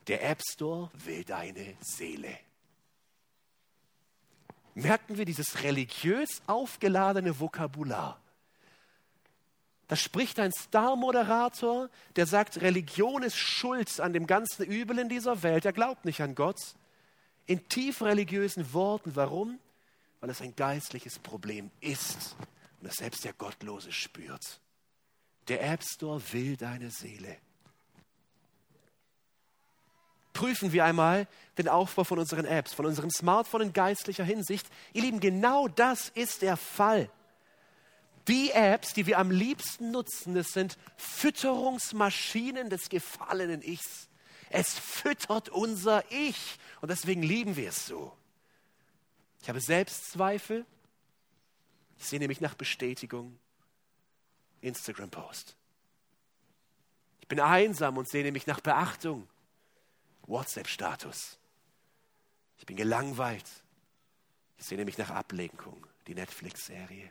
[0.06, 2.38] Der App Store will deine Seele.
[4.74, 8.20] Merken wir dieses religiös aufgeladene Vokabular?
[9.88, 15.42] Da spricht ein Star-Moderator, der sagt, Religion ist schuld an dem ganzen Übel in dieser
[15.42, 15.66] Welt.
[15.66, 16.56] Er glaubt nicht an Gott.
[17.44, 19.14] In tief religiösen Worten.
[19.14, 19.58] Warum?
[20.20, 22.36] Weil es ein geistliches Problem ist
[22.80, 24.60] und das selbst der Gottlose spürt.
[25.48, 27.36] Der App Store will deine Seele.
[30.33, 31.27] Prüfen wir einmal
[31.59, 34.66] den Aufbau von unseren Apps, von unserem Smartphone in geistlicher Hinsicht.
[34.92, 37.11] Ihr Lieben, genau das ist der Fall.
[38.29, 44.09] Die Apps, die wir am liebsten nutzen, das sind Fütterungsmaschinen des gefallenen Ichs.
[44.49, 48.16] Es füttert unser Ich und deswegen lieben wir es so.
[49.40, 50.64] Ich habe Selbstzweifel.
[51.99, 53.38] Ich sehe nämlich nach Bestätigung.
[54.61, 55.57] Instagram-Post.
[57.21, 59.29] Ich bin einsam und sehne mich nach Beachtung.
[60.26, 61.38] WhatsApp-Status.
[62.58, 63.48] Ich bin gelangweilt.
[64.58, 65.87] Ich sehne mich nach Ablenkung.
[66.06, 67.11] Die Netflix-Serie.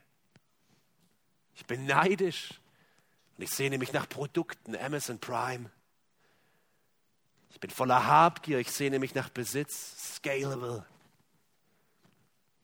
[1.55, 2.59] Ich bin neidisch
[3.37, 4.75] und ich sehne mich nach Produkten.
[4.75, 5.69] Amazon Prime.
[7.49, 8.59] Ich bin voller Habgier.
[8.59, 10.15] Ich sehne mich nach Besitz.
[10.15, 10.85] Scalable.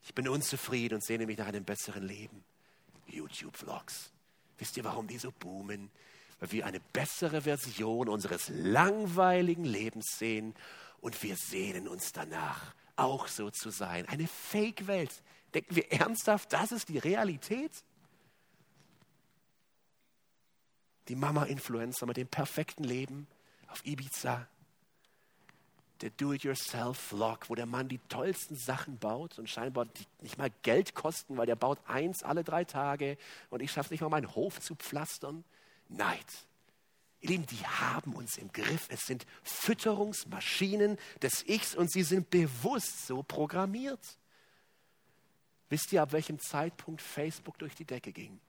[0.04, 2.44] Ich bin unzufrieden und sehne mich nach einem besseren Leben.
[3.08, 4.12] YouTube-Vlogs.
[4.58, 5.92] Wisst ihr, warum die so boomen?
[6.40, 10.54] Weil wir eine bessere Version unseres langweiligen Lebens sehen
[11.02, 14.08] und wir sehnen uns danach, auch so zu sein.
[14.08, 15.24] Eine Fake-Welt.
[15.54, 17.72] Denken wir ernsthaft, das ist die Realität?
[21.08, 23.28] Die Mama-Influencer mit dem perfekten Leben
[23.70, 24.48] auf Ibiza,
[26.02, 29.88] der Do-it-yourself-Vlog, wo der Mann die tollsten Sachen baut und scheinbar
[30.22, 33.18] nicht mal Geld kosten, weil der baut eins alle drei Tage
[33.50, 35.44] und ich schaffe nicht mal meinen Hof zu pflastern.
[35.90, 36.26] Neid.
[37.20, 38.88] Ihr Lieben, die haben uns im Griff.
[38.90, 44.18] Es sind Fütterungsmaschinen des Ichs und sie sind bewusst so programmiert.
[45.70, 48.40] Wisst ihr, ab welchem Zeitpunkt Facebook durch die Decke ging?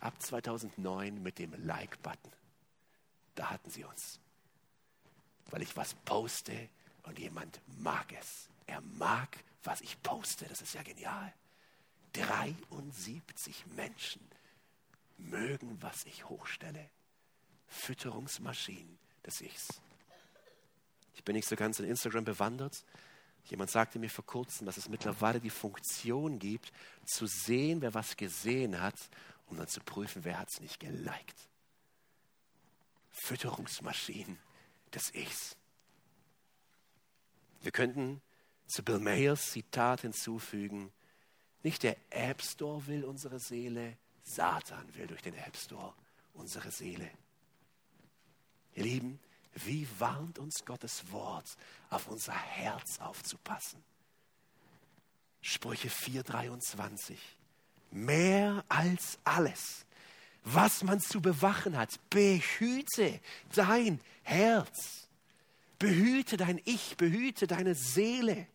[0.00, 2.32] Ab 2009 mit dem Like-Button.
[3.34, 4.18] Da hatten sie uns.
[5.50, 6.68] Weil ich was poste
[7.04, 8.48] und jemand mag es.
[8.66, 10.46] Er mag, was ich poste.
[10.46, 11.32] Das ist ja genial.
[12.14, 14.20] 73 Menschen
[15.18, 16.90] mögen, was ich hochstelle.
[17.66, 19.80] Fütterungsmaschinen des Ichs.
[21.14, 22.84] Ich bin nicht so ganz in Instagram bewandert.
[23.44, 26.72] Jemand sagte mir vor kurzem, dass es mittlerweile die Funktion gibt,
[27.04, 28.96] zu sehen, wer was gesehen hat,
[29.46, 31.48] um dann zu prüfen, wer hat es nicht geliked.
[33.10, 34.38] Fütterungsmaschinen
[34.94, 35.56] des Ichs.
[37.62, 38.22] Wir könnten
[38.66, 40.92] zu Bill Mayers Zitat hinzufügen,
[41.62, 43.96] nicht der App Store will unsere Seele,
[44.28, 45.94] Satan will durch den App Store
[46.34, 47.10] unsere Seele.
[48.74, 49.18] Ihr Lieben,
[49.54, 51.56] wie warnt uns Gottes Wort,
[51.90, 53.82] auf unser Herz aufzupassen?
[55.40, 57.16] Sprüche 4:23.
[57.90, 59.86] Mehr als alles,
[60.44, 63.20] was man zu bewachen hat, behüte
[63.54, 65.08] dein Herz.
[65.78, 68.46] Behüte dein Ich, behüte deine Seele.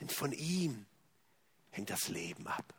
[0.00, 0.86] Denn von ihm
[1.70, 2.74] hängt das Leben ab.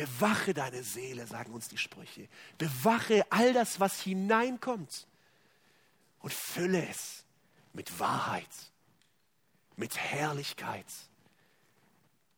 [0.00, 2.26] Bewache deine Seele, sagen uns die Sprüche.
[2.56, 5.06] Bewache all das, was hineinkommt.
[6.20, 7.24] Und fülle es
[7.74, 8.48] mit Wahrheit,
[9.76, 10.86] mit Herrlichkeit,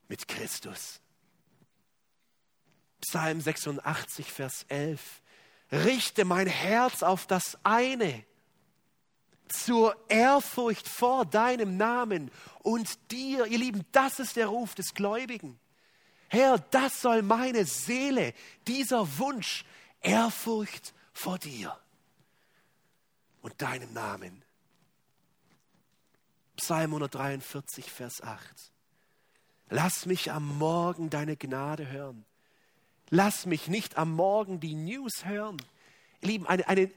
[0.09, 0.99] mit Christus.
[3.01, 5.23] Psalm 86, Vers 11.
[5.71, 8.25] Richte mein Herz auf das eine,
[9.47, 12.33] zur Ehrfurcht vor deinem Namen
[12.65, 15.61] und dir, ihr Lieben, das ist der Ruf des Gläubigen.
[16.33, 18.33] Herr, das soll meine Seele,
[18.67, 19.67] dieser Wunsch,
[20.01, 21.79] Ehrfurcht vor dir
[23.43, 24.43] und deinem Namen.
[26.57, 28.41] Psalm 143, Vers 8.
[29.69, 32.25] Lass mich am Morgen deine Gnade hören.
[33.11, 35.59] Lass mich nicht am Morgen die News hören.
[36.23, 36.91] Ihr Lieben, eine, eine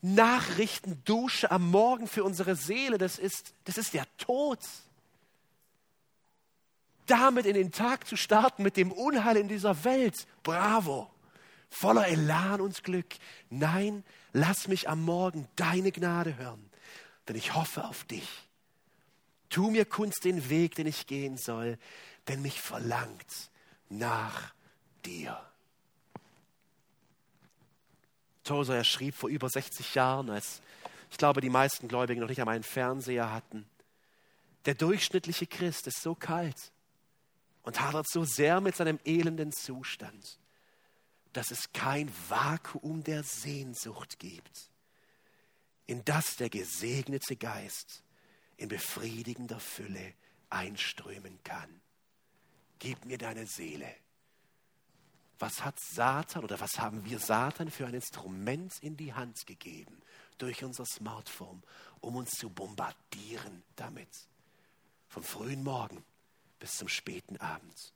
[0.00, 4.58] Nachrichtendusche am Morgen für unsere Seele, das ist, das ist der Tod
[7.12, 10.26] damit in den Tag zu starten mit dem Unheil in dieser Welt.
[10.42, 11.10] Bravo.
[11.68, 13.06] Voller Elan und Glück.
[13.50, 16.70] Nein, lass mich am Morgen deine Gnade hören,
[17.28, 18.48] denn ich hoffe auf dich.
[19.50, 21.78] Tu mir Kunst den Weg, den ich gehen soll,
[22.28, 23.50] denn mich verlangt
[23.90, 24.54] nach
[25.04, 25.38] dir.
[28.42, 30.62] Tozer, er schrieb vor über 60 Jahren, als
[31.10, 33.68] ich glaube, die meisten Gläubigen noch nicht einmal einen Fernseher hatten.
[34.64, 36.72] Der durchschnittliche Christ ist so kalt
[37.62, 40.38] und hadert so sehr mit seinem elenden Zustand,
[41.32, 44.70] dass es kein Vakuum der Sehnsucht gibt,
[45.86, 48.02] in das der gesegnete Geist
[48.56, 50.14] in befriedigender Fülle
[50.50, 51.80] einströmen kann.
[52.78, 53.94] Gib mir deine Seele.
[55.38, 60.00] Was hat Satan oder was haben wir Satan für ein Instrument in die Hand gegeben
[60.38, 61.62] durch unser Smartphone,
[62.00, 64.28] um uns zu bombardieren damit?
[65.08, 66.04] Vom frühen Morgen
[66.62, 67.92] bis zum späten Abend.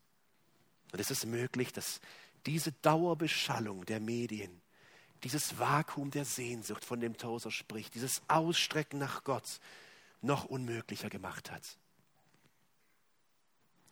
[0.92, 2.00] Und es ist möglich, dass
[2.46, 4.60] diese Dauerbeschallung der Medien,
[5.22, 9.60] dieses Vakuum der Sehnsucht, von dem Tozer spricht, dieses Ausstrecken nach Gott
[10.20, 11.78] noch unmöglicher gemacht hat.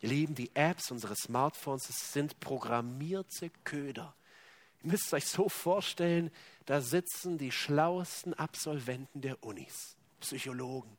[0.00, 4.16] Ihr Lieben, die Apps unseres Smartphones sind programmierte Köder.
[4.82, 6.32] Ihr müsst euch so vorstellen,
[6.66, 10.98] da sitzen die schlauesten Absolventen der Unis, Psychologen,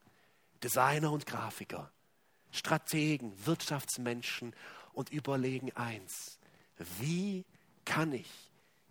[0.64, 1.92] Designer und Grafiker.
[2.56, 4.56] Strategen, Wirtschaftsmenschen
[4.94, 6.40] und überlegen eins,
[7.00, 7.46] wie
[7.86, 8.32] kann ich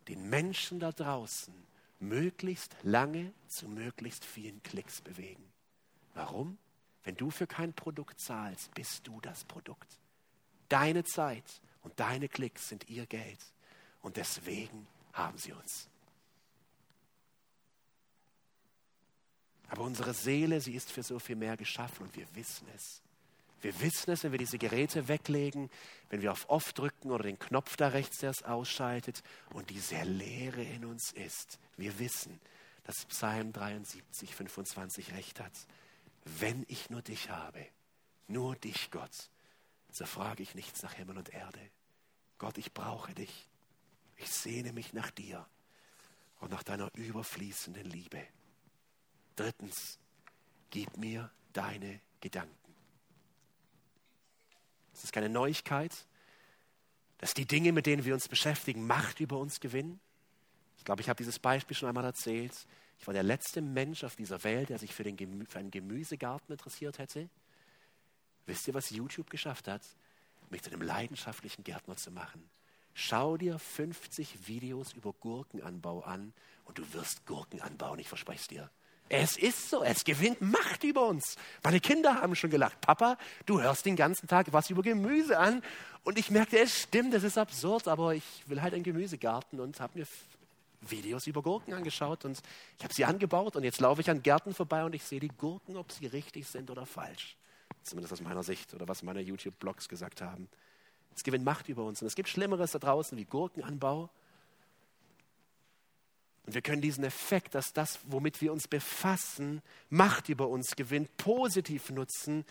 [0.08, 1.54] den Menschen da draußen
[1.98, 5.44] möglichst lange zu möglichst vielen Klicks bewegen?
[6.14, 6.58] Warum?
[7.02, 9.98] Wenn du für kein Produkt zahlst, bist du das Produkt.
[10.68, 11.44] Deine Zeit
[11.82, 13.40] und deine Klicks sind ihr Geld.
[14.00, 15.88] Und deswegen haben sie uns.
[19.68, 23.03] Aber unsere Seele, sie ist für so viel mehr geschaffen und wir wissen es.
[23.64, 25.70] Wir wissen es, wenn wir diese Geräte weglegen,
[26.10, 29.22] wenn wir auf Off drücken oder den Knopf da rechts, der es ausschaltet
[29.54, 31.58] und diese Leere in uns ist.
[31.78, 32.38] Wir wissen,
[32.82, 35.52] dass Psalm 73, 25 recht hat.
[36.26, 37.66] Wenn ich nur dich habe,
[38.28, 39.30] nur dich, Gott,
[39.90, 41.70] so frage ich nichts nach Himmel und Erde.
[42.36, 43.48] Gott, ich brauche dich.
[44.16, 45.46] Ich sehne mich nach dir
[46.40, 48.26] und nach deiner überfließenden Liebe.
[49.36, 49.98] Drittens,
[50.68, 52.63] gib mir deine Gedanken.
[54.94, 55.92] Es ist keine Neuigkeit,
[57.18, 60.00] dass die Dinge, mit denen wir uns beschäftigen, Macht über uns gewinnen.
[60.78, 62.52] Ich glaube, ich habe dieses Beispiel schon einmal erzählt.
[62.98, 65.70] Ich war der letzte Mensch auf dieser Welt, der sich für, den Gemü für einen
[65.70, 67.28] Gemüsegarten interessiert hätte.
[68.46, 69.82] Wisst ihr, was YouTube geschafft hat?
[70.50, 72.48] Mich zu einem leidenschaftlichen Gärtner zu machen.
[72.92, 76.32] Schau dir 50 Videos über Gurkenanbau an
[76.64, 78.70] und du wirst Gurken anbauen, ich verspreche es dir.
[79.08, 81.36] Es ist so, es gewinnt Macht über uns.
[81.62, 82.80] Meine Kinder haben schon gelacht.
[82.80, 85.62] Papa, du hörst den ganzen Tag was über Gemüse an.
[86.04, 89.80] Und ich merkte, es stimmt, das ist absurd, aber ich will halt einen Gemüsegarten und
[89.80, 90.06] habe mir
[90.90, 92.40] Videos über Gurken angeschaut und
[92.78, 95.28] ich habe sie angebaut und jetzt laufe ich an Gärten vorbei und ich sehe die
[95.28, 97.36] Gurken, ob sie richtig sind oder falsch.
[97.82, 100.48] Zumindest aus meiner Sicht oder was meine YouTube-Blogs gesagt haben.
[101.16, 104.10] Es gewinnt Macht über uns und es gibt Schlimmeres da draußen wie Gurkenanbau.
[106.46, 111.16] Und wir können diesen Effekt, dass das, womit wir uns befassen, Macht über uns gewinnt,
[111.16, 112.44] positiv nutzen,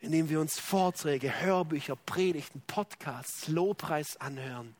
[0.00, 4.74] indem wir uns Vorträge, Hörbücher, Predigten, Podcasts, Lobpreis anhören.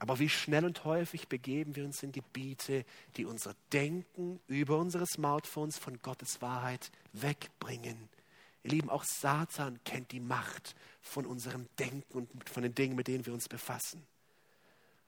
[0.00, 2.84] Aber wie schnell und häufig begeben wir uns in Gebiete,
[3.16, 8.08] die unser Denken über unsere Smartphones von Gottes Wahrheit wegbringen.
[8.62, 13.08] Ihr Lieben, auch Satan kennt die Macht von unserem Denken und von den Dingen, mit
[13.08, 14.06] denen wir uns befassen.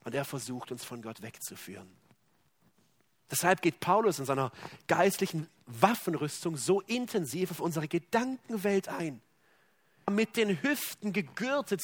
[0.05, 1.89] Und er versucht uns von Gott wegzuführen.
[3.31, 4.51] Deshalb geht Paulus in seiner
[4.89, 9.21] geistlichen Waffenrüstung so intensiv auf unsere Gedankenwelt ein.
[10.11, 11.81] Mit den Hüften gegürtet,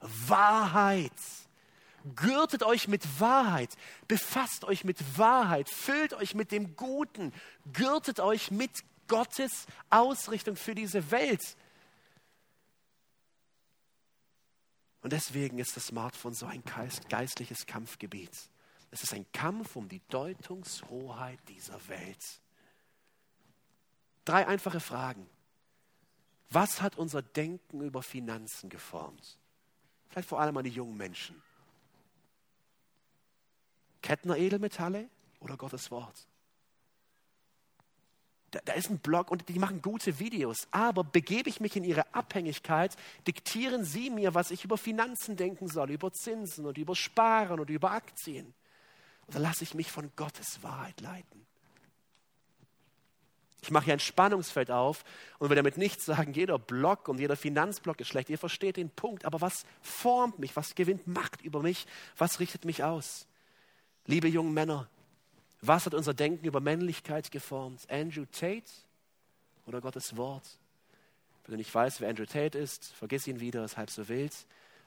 [0.00, 1.12] Wahrheit.
[2.14, 3.70] Gürtet euch mit Wahrheit,
[4.06, 7.32] befasst euch mit Wahrheit, füllt euch mit dem Guten,
[7.72, 8.70] gürtet euch mit
[9.08, 11.56] Gottes Ausrichtung für diese Welt.
[15.00, 16.62] Und deswegen ist das Smartphone so ein
[17.08, 18.30] geistliches Kampfgebiet.
[18.90, 22.40] Es ist ein Kampf um die Deutungshoheit dieser Welt.
[24.24, 25.28] Drei einfache Fragen.
[26.50, 29.38] Was hat unser Denken über Finanzen geformt?
[30.08, 31.42] Vielleicht vor allem an die jungen Menschen.
[34.02, 35.08] Kettner Edelmetalle
[35.40, 36.26] oder Gottes Wort?
[38.52, 41.82] Da, da, ist ein Blog und die machen gute Videos, aber begebe ich mich in
[41.82, 42.96] ihre Abhängigkeit,
[43.26, 47.68] diktieren sie mir, was ich über Finanzen denken soll, über Zinsen und über Sparen und
[47.68, 48.54] über Aktien.
[49.28, 51.46] Oder lasse ich mich von Gottes Wahrheit leiten?
[53.62, 55.04] Ich mache hier ein Spannungsfeld auf
[55.40, 58.30] und will damit nicht sagen, jeder Block und jeder Finanzblock ist schlecht.
[58.30, 59.24] Ihr versteht den Punkt.
[59.24, 60.54] Aber was formt mich?
[60.54, 61.86] Was gewinnt Macht über mich?
[62.16, 63.26] Was richtet mich aus?
[64.06, 64.88] Liebe jungen Männer,
[65.62, 67.90] was hat unser Denken über Männlichkeit geformt?
[67.90, 68.70] Andrew Tate
[69.66, 70.46] oder Gottes Wort?
[71.44, 74.32] Wenn du nicht weißt, wer Andrew Tate ist, vergiss ihn wieder, ist halb so wild.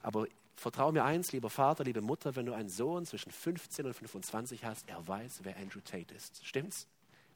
[0.02, 0.26] Aber
[0.60, 4.66] vertraue mir eins, lieber Vater, liebe Mutter, wenn du einen Sohn zwischen 15 und 25
[4.66, 6.46] hast, er weiß, wer Andrew Tate ist.
[6.46, 6.88] Stimmt's?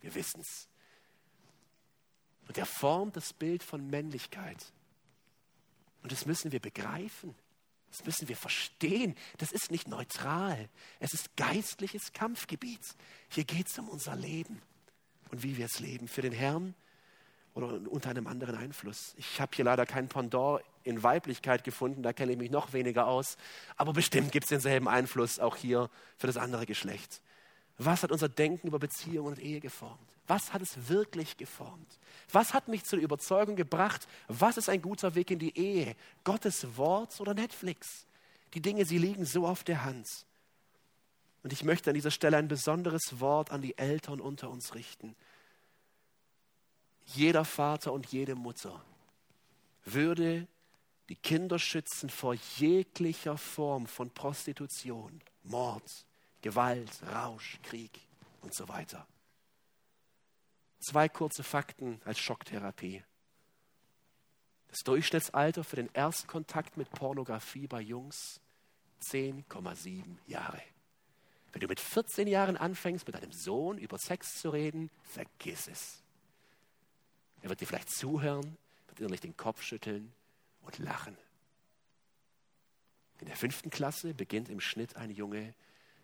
[0.01, 0.67] Wir wissen's.
[2.47, 4.73] Und er formt das Bild von Männlichkeit.
[6.01, 7.35] Und das müssen wir begreifen.
[7.89, 9.15] Das müssen wir verstehen.
[9.37, 10.67] Das ist nicht neutral.
[10.99, 12.81] Es ist geistliches Kampfgebiet.
[13.29, 14.61] Hier geht es um unser Leben
[15.31, 16.07] und wie wir es leben.
[16.07, 16.75] Für den Herrn
[17.53, 19.13] oder unter einem anderen Einfluss.
[19.17, 23.07] Ich habe hier leider kein Pendant in Weiblichkeit gefunden, da kenne ich mich noch weniger
[23.07, 23.37] aus.
[23.77, 27.21] Aber bestimmt gibt es denselben Einfluss auch hier für das andere Geschlecht.
[27.77, 29.99] Was hat unser Denken über Beziehung und Ehe geformt?
[30.27, 31.99] Was hat es wirklich geformt?
[32.31, 35.95] Was hat mich zur Überzeugung gebracht, was ist ein guter Weg in die Ehe?
[36.23, 38.05] Gottes Wort oder Netflix?
[38.53, 40.07] Die Dinge, sie liegen so auf der Hand.
[41.41, 45.15] Und ich möchte an dieser Stelle ein besonderes Wort an die Eltern unter uns richten.
[47.05, 48.83] Jeder Vater und jede Mutter
[49.85, 50.47] würde
[51.09, 56.05] die Kinder schützen vor jeglicher Form von Prostitution, Mord,
[56.41, 57.99] Gewalt, Rausch, Krieg
[58.41, 59.05] und so weiter.
[60.79, 63.03] Zwei kurze Fakten als Schocktherapie.
[64.69, 68.41] Das Durchschnittsalter für den Erstkontakt mit Pornografie bei Jungs
[69.03, 70.61] 10,7 Jahre.
[71.51, 76.02] Wenn du mit 14 Jahren anfängst, mit deinem Sohn über Sex zu reden, vergiss es.
[77.43, 80.13] Er wird dir vielleicht zuhören, wird innerlich den Kopf schütteln
[80.61, 81.17] und lachen.
[83.19, 85.53] In der fünften Klasse beginnt im Schnitt ein Junge,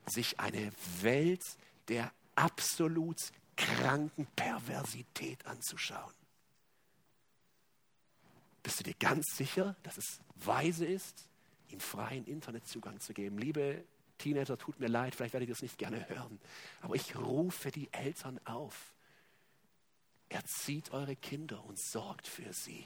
[0.05, 0.71] sich eine
[1.01, 1.43] Welt
[1.87, 3.17] der absolut
[3.55, 6.13] kranken Perversität anzuschauen.
[8.61, 11.29] Bist du dir ganz sicher, dass es weise ist,
[11.69, 13.37] ihm freien Internetzugang zu geben?
[13.37, 13.85] Liebe
[14.17, 16.39] Teenager, tut mir leid, vielleicht werdet ihr das nicht gerne hören,
[16.81, 18.93] aber ich rufe die Eltern auf.
[20.29, 22.85] Erzieht eure Kinder und sorgt für sie.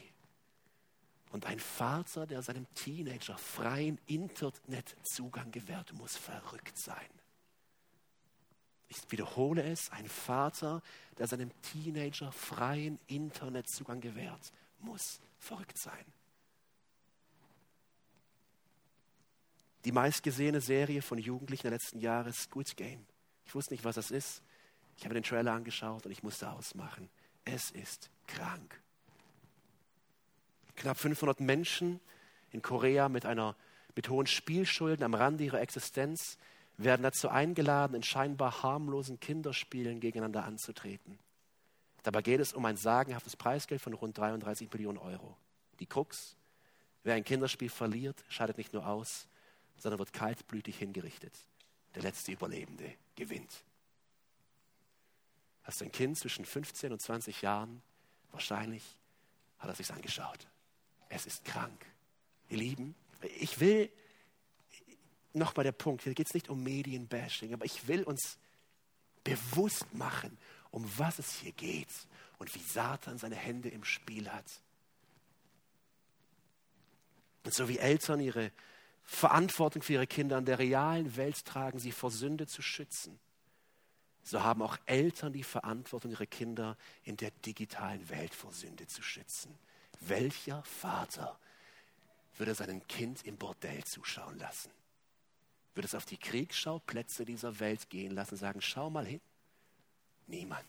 [1.31, 7.09] Und ein Vater, der seinem Teenager freien Internetzugang gewährt, muss verrückt sein.
[8.87, 10.83] Ich wiederhole es, ein Vater,
[11.17, 16.05] der seinem Teenager freien Internetzugang gewährt, muss verrückt sein.
[19.85, 23.05] Die meistgesehene Serie von Jugendlichen der letzten Jahre ist Squid Game.
[23.45, 24.43] Ich wusste nicht, was das ist.
[24.97, 27.09] Ich habe den Trailer angeschaut und ich musste ausmachen.
[27.45, 28.79] Es ist krank.
[30.75, 31.99] Knapp 500 Menschen
[32.51, 33.55] in Korea mit, einer,
[33.95, 36.37] mit hohen Spielschulden am Rande ihrer Existenz
[36.77, 41.19] werden dazu eingeladen, in scheinbar harmlosen Kinderspielen gegeneinander anzutreten.
[42.01, 45.37] Dabei geht es um ein sagenhaftes Preisgeld von rund 33 Millionen Euro.
[45.79, 46.35] Die Krux,
[47.03, 49.27] wer ein Kinderspiel verliert, scheidet nicht nur aus,
[49.77, 51.33] sondern wird kaltblütig hingerichtet.
[51.95, 53.63] Der letzte Überlebende gewinnt.
[55.63, 57.81] Hast du ein Kind zwischen 15 und 20 Jahren?
[58.31, 58.83] Wahrscheinlich
[59.59, 60.47] hat er sich angeschaut.
[61.09, 61.85] Es ist krank.
[62.49, 62.95] Ihr Lieben,
[63.39, 63.89] ich will
[65.33, 68.37] nochmal der Punkt, hier geht es nicht um Medienbashing, aber ich will uns
[69.23, 70.37] bewusst machen,
[70.71, 71.91] um was es hier geht
[72.37, 74.61] und wie Satan seine Hände im Spiel hat.
[77.45, 78.51] Und so wie Eltern ihre
[79.03, 83.19] Verantwortung für ihre Kinder in der realen Welt tragen, sie vor Sünde zu schützen,
[84.23, 89.01] so haben auch Eltern die Verantwortung, ihre Kinder in der digitalen Welt vor Sünde zu
[89.01, 89.57] schützen.
[89.99, 91.37] Welcher Vater
[92.37, 94.71] würde seinem Kind im Bordell zuschauen lassen?
[95.75, 99.21] Würde es auf die Kriegsschauplätze dieser Welt gehen lassen, sagen, schau mal hin?
[100.27, 100.65] Niemand.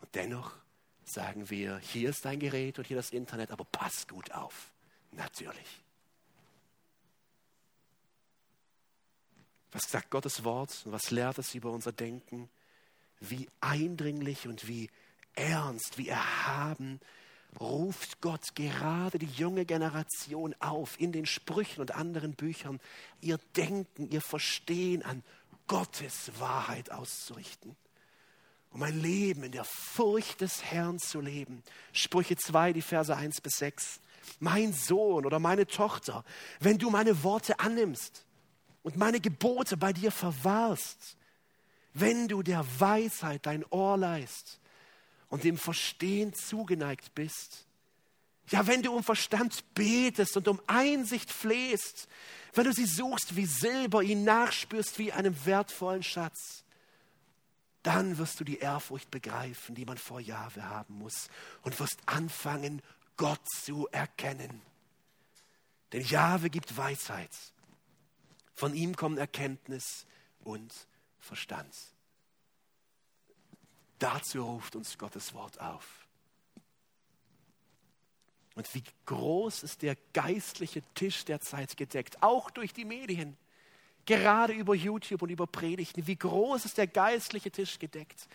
[0.00, 0.56] Und dennoch
[1.04, 4.72] sagen wir, hier ist dein Gerät und hier das Internet, aber pass gut auf.
[5.12, 5.81] Natürlich.
[9.72, 12.48] Was sagt Gottes Wort und was lehrt es über unser Denken?
[13.20, 14.90] Wie eindringlich und wie
[15.34, 17.00] ernst, wie erhaben
[17.60, 22.80] ruft Gott gerade die junge Generation auf, in den Sprüchen und anderen Büchern
[23.20, 25.22] ihr Denken, ihr Verstehen an
[25.66, 27.76] Gottes Wahrheit auszurichten.
[28.70, 31.62] Um ein Leben in der Furcht des Herrn zu leben.
[31.92, 34.00] Sprüche 2, die Verse 1 bis 6.
[34.40, 36.24] Mein Sohn oder meine Tochter,
[36.60, 38.24] wenn du meine Worte annimmst
[38.82, 41.16] und meine Gebote bei dir verwahrst,
[41.94, 44.60] wenn du der Weisheit dein Ohr leist
[45.28, 47.66] und dem Verstehen zugeneigt bist,
[48.48, 52.08] ja, wenn du um Verstand betest und um Einsicht flehst,
[52.54, 56.64] wenn du sie suchst wie Silber, ihn nachspürst wie einem wertvollen Schatz,
[57.82, 61.28] dann wirst du die Ehrfurcht begreifen, die man vor Jahwe haben muss
[61.62, 62.82] und wirst anfangen,
[63.16, 64.60] Gott zu erkennen.
[65.92, 67.30] Denn Jahwe gibt Weisheit
[68.62, 70.06] von ihm kommen Erkenntnis
[70.44, 70.72] und
[71.18, 71.74] Verstand.
[73.98, 76.06] Dazu ruft uns Gottes Wort auf.
[78.54, 83.36] Und wie groß ist der geistliche Tisch der Zeit gedeckt, auch durch die Medien,
[84.06, 86.06] gerade über YouTube und über Predigten.
[86.06, 88.28] Wie groß ist der geistliche Tisch gedeckt?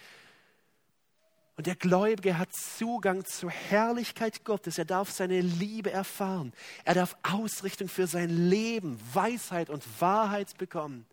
[1.57, 4.77] Und der Gläubige hat Zugang zur Herrlichkeit Gottes.
[4.77, 6.53] Er darf seine Liebe erfahren.
[6.85, 11.07] Er darf Ausrichtung für sein Leben, Weisheit und Wahrheit bekommen.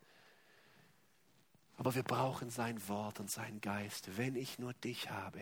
[1.79, 4.19] Aber wir brauchen sein Wort und seinen Geist.
[4.19, 5.41] Wenn ich nur dich habe,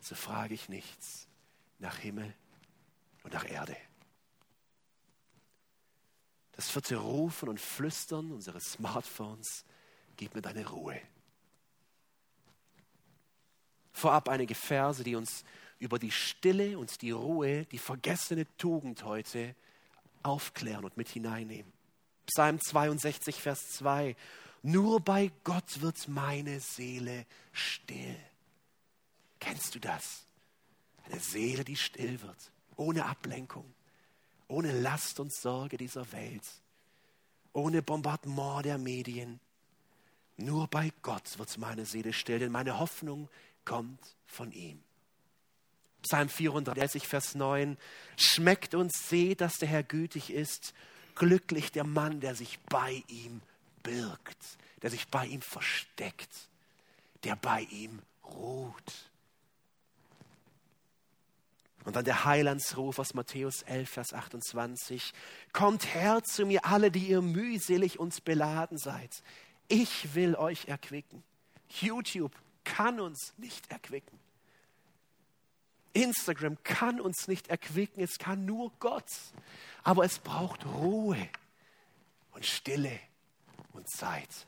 [0.00, 1.28] so frage ich nichts
[1.78, 2.34] nach Himmel
[3.22, 3.76] und nach Erde.
[6.52, 9.64] Das vierte Rufen und Flüstern unseres Smartphones
[10.16, 11.00] gibt mir deine Ruhe
[13.98, 15.44] vorab einige Verse, die uns
[15.78, 19.54] über die Stille und die Ruhe, die vergessene Tugend heute
[20.22, 21.72] aufklären und mit hineinnehmen.
[22.26, 24.16] Psalm 62, Vers 2.
[24.62, 28.16] Nur bei Gott wird meine Seele still.
[29.40, 30.24] Kennst du das?
[31.04, 33.72] Eine Seele, die still wird, ohne Ablenkung,
[34.48, 36.44] ohne Last und Sorge dieser Welt,
[37.52, 39.40] ohne Bombardement der Medien.
[40.36, 43.28] Nur bei Gott wird meine Seele still, denn meine Hoffnung
[43.68, 44.82] kommt von ihm.
[46.02, 47.76] Psalm 34, Vers 9.
[48.16, 50.72] Schmeckt und seht, dass der Herr gütig ist.
[51.14, 53.42] Glücklich der Mann, der sich bei ihm
[53.82, 54.38] birgt,
[54.80, 56.30] der sich bei ihm versteckt,
[57.24, 59.10] der bei ihm ruht.
[61.84, 65.12] Und dann der Heilandsruf aus Matthäus 11, Vers 28.
[65.52, 69.22] Kommt her zu mir alle, die ihr mühselig und beladen seid.
[69.68, 71.22] Ich will euch erquicken.
[71.68, 72.32] YouTube,
[72.76, 74.18] kann uns nicht erquicken.
[75.94, 79.10] Instagram kann uns nicht erquicken, es kann nur Gott.
[79.82, 81.28] Aber es braucht Ruhe
[82.32, 83.00] und Stille
[83.72, 84.46] und Zeit.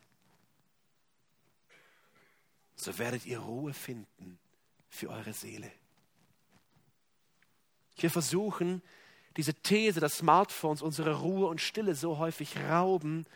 [2.77, 4.39] So werdet ihr Ruhe finden
[4.89, 5.71] für eure Seele.
[7.97, 8.83] Wir versuchen,
[9.37, 13.27] diese These, dass Smartphones unsere Ruhe und Stille so häufig rauben,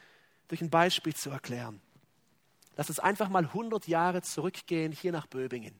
[0.49, 1.80] durch ein Beispiel zu erklären.
[2.77, 5.79] Lass uns einfach mal 100 Jahre zurückgehen, hier nach Böbingen.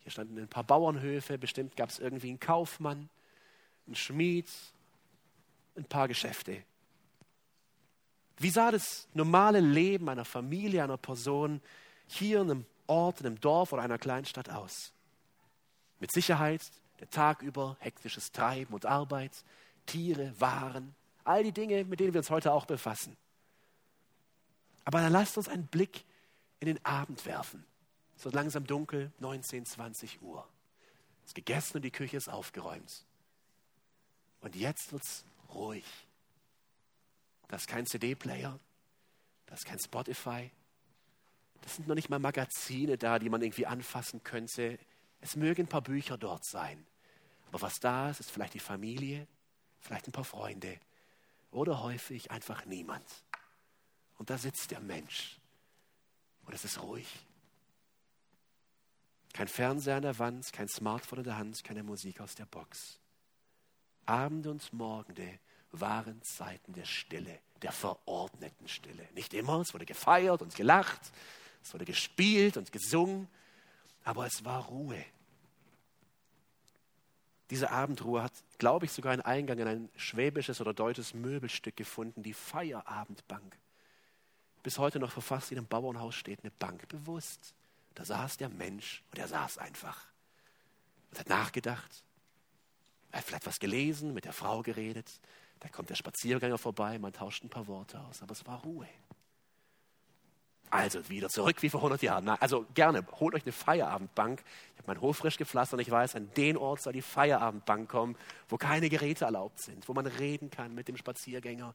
[0.00, 3.08] Hier standen ein paar Bauernhöfe, bestimmt gab es irgendwie einen Kaufmann,
[3.86, 4.48] einen Schmied,
[5.76, 6.62] ein paar Geschäfte.
[8.38, 11.62] Wie sah das normale Leben einer Familie, einer Person
[12.06, 14.92] hier in einem Ort, in einem Dorf oder einer Kleinstadt aus?
[16.00, 16.62] Mit Sicherheit
[17.00, 19.32] der Tag über hektisches Treiben und Arbeit,
[19.86, 23.16] Tiere, Waren, all die Dinge, mit denen wir uns heute auch befassen.
[24.84, 26.04] Aber dann lasst uns einen Blick
[26.60, 27.64] in den Abend werfen.
[28.16, 30.48] Es wird langsam dunkel, 19, 20 Uhr.
[31.22, 33.04] Es ist gegessen und die Küche ist aufgeräumt.
[34.40, 35.84] Und jetzt wird es ruhig.
[37.48, 38.58] Da ist kein CD-Player,
[39.46, 40.50] da ist kein Spotify.
[41.62, 44.78] Das sind noch nicht mal Magazine da, die man irgendwie anfassen könnte.
[45.20, 46.86] Es mögen ein paar Bücher dort sein.
[47.48, 49.26] Aber was da ist, ist vielleicht die Familie,
[49.80, 50.78] vielleicht ein paar Freunde
[51.50, 53.04] oder häufig einfach niemand.
[54.18, 55.38] Und da sitzt der Mensch
[56.46, 57.06] und es ist ruhig.
[59.32, 62.98] Kein Fernseher an der Wand, kein Smartphone in der Hand, keine Musik aus der Box.
[64.06, 65.38] Abende und Morgende
[65.72, 69.06] waren Zeiten der Stille, der verordneten Stille.
[69.14, 71.12] Nicht immer, es wurde gefeiert und gelacht,
[71.62, 73.28] es wurde gespielt und gesungen,
[74.04, 75.04] aber es war Ruhe.
[77.50, 82.22] Diese Abendruhe hat, glaube ich, sogar einen Eingang in ein schwäbisches oder deutsches Möbelstück gefunden,
[82.22, 83.56] die Feierabendbank.
[84.66, 87.54] Bis heute noch verfasst in einem Bauernhaus steht eine Bank, bewusst.
[87.94, 89.96] Da saß der Mensch und er saß einfach
[91.08, 92.02] und hat nachgedacht.
[93.12, 95.20] Er hat vielleicht was gelesen, mit der Frau geredet,
[95.60, 98.88] da kommt der Spaziergänger vorbei, man tauscht ein paar Worte aus, aber es war Ruhe.
[100.68, 102.28] Also wieder zurück wie vor 100 Jahren.
[102.28, 104.42] Also gerne, holt euch eine Feierabendbank.
[104.72, 107.88] Ich habe meinen Hof frisch gepflastert und ich weiß, an den Ort soll die Feierabendbank
[107.88, 108.16] kommen,
[108.48, 111.72] wo keine Geräte erlaubt sind, wo man reden kann mit dem Spaziergänger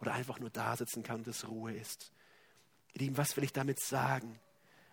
[0.00, 2.10] oder einfach nur da sitzen kann und es Ruhe ist.
[2.94, 4.38] Ihr Lieben, was will ich damit sagen?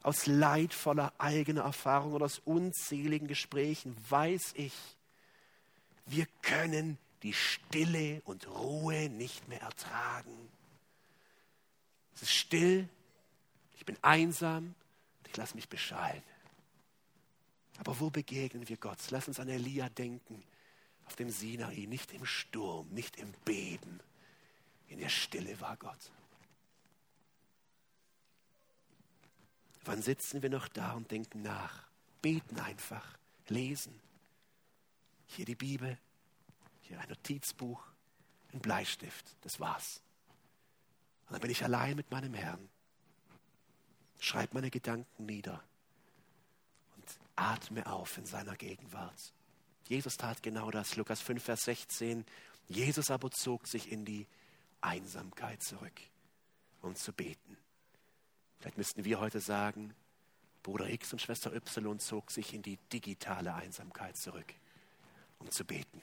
[0.02, 4.74] Aus leidvoller eigener Erfahrung und aus unzähligen Gesprächen weiß ich,
[6.06, 10.50] wir können die Stille und Ruhe nicht mehr ertragen.
[12.16, 12.88] Es ist still,
[13.78, 14.74] ich bin einsam
[15.20, 16.24] und ich lasse mich beschallen.
[17.78, 19.00] Aber wo begegnen wir Gott?
[19.10, 20.44] Lass uns an Elia denken,
[21.06, 24.00] auf dem Sinai, nicht im Sturm, nicht im Beben.
[24.88, 26.12] In der Stille war Gott.
[29.86, 31.88] Wann sitzen wir noch da und denken nach?
[32.22, 33.18] Beten einfach,
[33.48, 34.00] lesen.
[35.28, 35.98] Hier die Bibel,
[36.82, 37.84] hier ein Notizbuch,
[38.54, 40.02] ein Bleistift, das war's.
[41.28, 42.70] Und dann bin ich allein mit meinem Herrn.
[44.20, 45.64] Schreib meine Gedanken nieder
[46.96, 47.06] und
[47.36, 49.34] atme auf in seiner Gegenwart.
[49.88, 52.26] Jesus tat genau das, Lukas 5, Vers 16.
[52.68, 54.28] Jesus aber zog sich in die
[54.82, 56.00] Einsamkeit zurück,
[56.82, 57.58] um zu beten.
[58.60, 59.94] Vielleicht müssten wir heute sagen,
[60.64, 64.54] Bruder X und Schwester Y zog sich in die digitale Einsamkeit zurück,
[65.40, 66.02] um zu beten.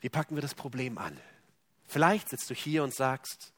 [0.00, 1.18] Wie packen wir das Problem an?
[1.86, 3.52] Vielleicht sitzt du hier und sagst,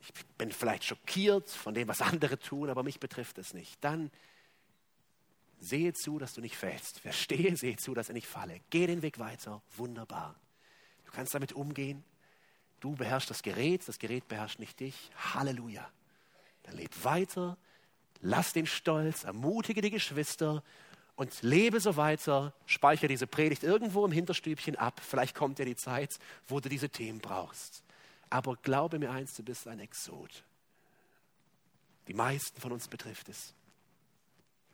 [0.00, 3.82] ich bin vielleicht schockiert von dem, was andere tun, aber mich betrifft es nicht.
[3.82, 4.10] Dann
[5.58, 7.00] sehe zu, dass du nicht fällst.
[7.00, 8.60] Verstehe, sehe zu, dass ich nicht falle.
[8.70, 9.62] Geh den Weg weiter.
[9.76, 10.38] Wunderbar.
[11.04, 12.04] Du kannst damit umgehen.
[12.86, 15.10] Du beherrschst das Gerät, das Gerät beherrscht nicht dich.
[15.34, 15.90] Halleluja.
[16.62, 17.58] Dann leb weiter,
[18.20, 20.62] lass den Stolz, ermutige die Geschwister
[21.16, 25.00] und lebe so weiter, speichere diese Predigt irgendwo im Hinterstübchen ab.
[25.04, 26.16] Vielleicht kommt ja die Zeit,
[26.46, 27.82] wo du diese Themen brauchst.
[28.30, 30.44] Aber glaube mir eins, du bist ein Exot.
[32.06, 33.52] Die meisten von uns betrifft es.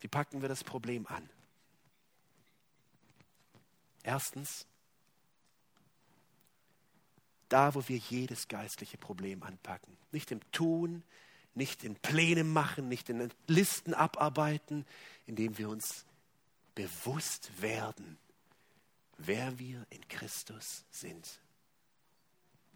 [0.00, 1.30] Wie packen wir das Problem an?
[4.02, 4.66] Erstens,
[7.52, 9.96] da, wo wir jedes geistliche Problem anpacken.
[10.10, 11.02] Nicht im Tun,
[11.54, 14.86] nicht in Pläne machen, nicht in Listen abarbeiten,
[15.26, 16.06] indem wir uns
[16.74, 18.18] bewusst werden,
[19.18, 21.40] wer wir in Christus sind.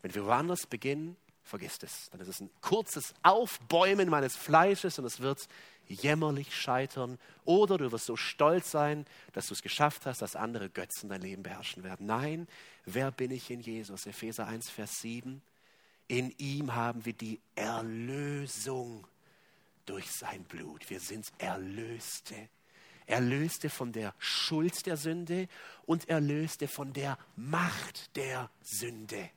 [0.02, 1.16] Wenn wir woanders beginnen,
[1.46, 2.10] vergiss es.
[2.10, 5.48] Dann ist es ein kurzes Aufbäumen meines Fleisches und es wird
[5.88, 7.18] jämmerlich scheitern.
[7.44, 11.22] Oder du wirst so stolz sein, dass du es geschafft hast, dass andere Götzen dein
[11.22, 12.06] Leben beherrschen werden.
[12.06, 12.48] Nein,
[12.84, 14.06] wer bin ich in Jesus?
[14.06, 15.40] Epheser 1, Vers 7.
[16.08, 19.06] In ihm haben wir die Erlösung
[19.86, 20.88] durch sein Blut.
[20.90, 22.48] Wir sind Erlöste.
[23.06, 25.48] Erlöste von der Schuld der Sünde
[25.86, 29.30] und erlöste von der Macht der Sünde.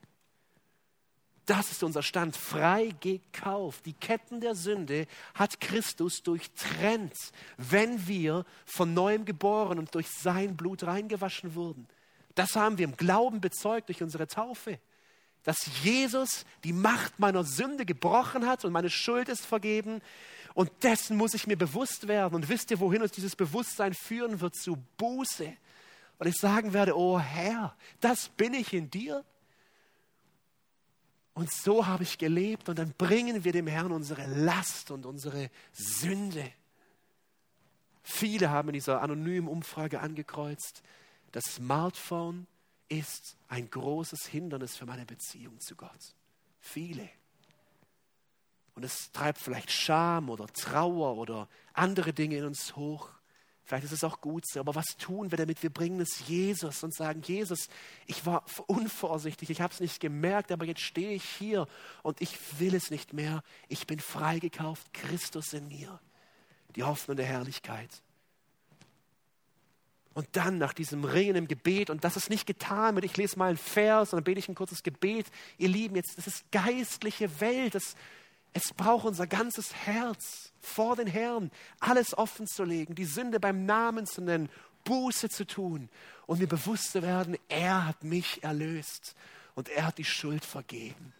[1.50, 3.84] Das ist unser Stand, frei gekauft.
[3.84, 7.12] Die Ketten der Sünde hat Christus durchtrennt,
[7.56, 11.88] wenn wir von neuem geboren und durch sein Blut reingewaschen wurden.
[12.36, 14.78] Das haben wir im Glauben bezeugt durch unsere Taufe.
[15.42, 20.02] Dass Jesus die Macht meiner Sünde gebrochen hat und meine Schuld ist vergeben.
[20.54, 22.36] Und dessen muss ich mir bewusst werden.
[22.36, 24.54] Und wisst ihr, wohin uns dieses Bewusstsein führen wird?
[24.54, 25.52] Zu Buße
[26.20, 29.24] Und ich sagen werde, oh Herr, das bin ich in dir.
[31.40, 32.68] Und so habe ich gelebt.
[32.68, 36.52] Und dann bringen wir dem Herrn unsere Last und unsere Sünde.
[38.02, 40.82] Viele haben in dieser anonymen Umfrage angekreuzt,
[41.32, 42.46] das Smartphone
[42.90, 46.14] ist ein großes Hindernis für meine Beziehung zu Gott.
[46.58, 47.08] Viele.
[48.74, 53.08] Und es treibt vielleicht Scham oder Trauer oder andere Dinge in uns hoch.
[53.70, 55.62] Vielleicht ist es auch gut so, aber was tun wir damit?
[55.62, 57.68] Wir bringen es Jesus und sagen, Jesus,
[58.08, 61.68] ich war unvorsichtig, ich habe es nicht gemerkt, aber jetzt stehe ich hier
[62.02, 63.44] und ich will es nicht mehr.
[63.68, 66.00] Ich bin freigekauft, Christus in mir
[66.74, 67.90] die Hoffnung der Herrlichkeit.
[70.14, 73.38] Und dann nach diesem Ringen im Gebet, und das ist nicht getan mit, ich lese
[73.38, 75.26] mal einen Vers und dann bete ich ein kurzes Gebet.
[75.58, 77.76] Ihr Lieben, jetzt, das ist geistliche Welt.
[77.76, 77.94] Das,
[78.52, 83.64] es braucht unser ganzes Herz vor den Herrn, alles offen zu legen, die Sünde beim
[83.64, 84.48] Namen zu nennen,
[84.84, 85.88] Buße zu tun
[86.26, 89.14] und mir bewusst zu werden, er hat mich erlöst
[89.54, 91.12] und er hat die Schuld vergeben.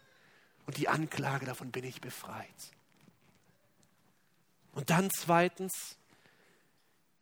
[0.65, 2.47] Und die Anklage davon bin ich befreit.
[4.73, 5.97] Und dann zweitens,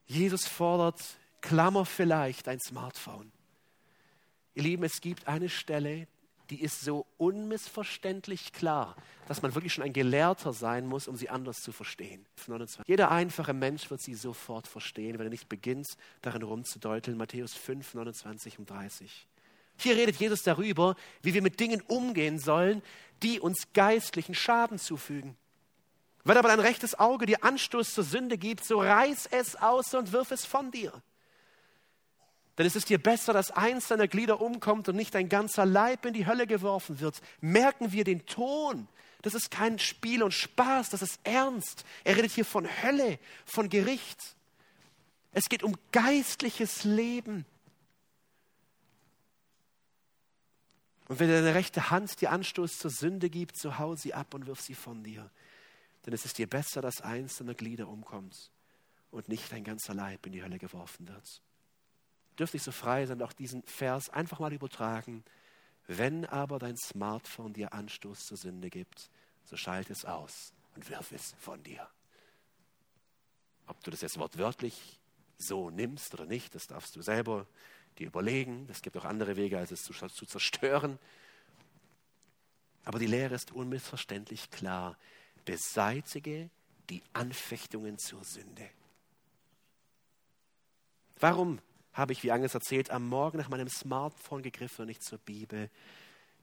[0.06, 1.02] Jesus fordert,
[1.42, 3.32] Klammer vielleicht, ein Smartphone.
[4.56, 6.08] Ihr Lieben, es gibt eine Stelle,
[6.50, 8.96] die ist so unmissverständlich klar,
[9.28, 12.26] dass man wirklich schon ein Gelehrter sein muss, um sie anders zu verstehen.
[12.48, 12.88] 29.
[12.88, 15.88] Jeder einfache Mensch wird sie sofort verstehen, wenn er nicht beginnt,
[16.22, 17.18] darin rumzudeuteln.
[17.18, 19.28] Matthäus 5, 29 und 30.
[19.78, 22.82] Hier redet Jesus darüber, wie wir mit Dingen umgehen sollen,
[23.24, 25.38] die uns geistlichen Schaden zufügen.
[26.24, 30.12] Wenn aber dein rechtes Auge dir Anstoß zur Sünde gibt, so reiß es aus und
[30.12, 30.92] wirf es von dir.
[32.60, 36.06] Denn es ist dir besser, dass eins deiner Glieder umkommt und nicht dein ganzer Leib
[36.06, 37.22] in die Hölle geworfen wird.
[37.40, 38.90] Merken wir den Ton.
[39.22, 41.86] Das ist kein Spiel und Spaß, das ist ernst.
[42.04, 44.36] Er redet hier von Hölle, von Gericht.
[45.32, 47.46] Es geht um geistliches Leben.
[51.08, 54.48] Und wenn deine rechte Hand dir Anstoß zur Sünde gibt, so hau sie ab und
[54.48, 55.32] wirf sie von dir.
[56.06, 58.52] Denn es ist dir besser, dass eins deiner Glieder umkommt
[59.12, 61.42] und nicht dein ganzer Leib in die Hölle geworfen wird.
[62.40, 65.26] Dürfte ich so frei sein, auch diesen Vers einfach mal übertragen.
[65.88, 69.10] Wenn aber dein Smartphone dir Anstoß zur Sünde gibt,
[69.44, 71.90] so schalt es aus und wirf es von dir.
[73.68, 75.00] Ob du das jetzt wortwörtlich
[75.38, 77.46] so nimmst oder nicht, das darfst du selber
[77.98, 78.68] dir überlegen.
[78.70, 80.98] Es gibt auch andere Wege, als es zu, zu zerstören.
[82.86, 84.98] Aber die Lehre ist unmissverständlich klar
[85.44, 86.50] beseitige
[86.90, 88.70] die Anfechtungen zur Sünde.
[91.20, 91.60] Warum
[92.00, 95.70] habe ich, wie Agnes erzählt, am Morgen nach meinem Smartphone gegriffen und nicht zur Bibel?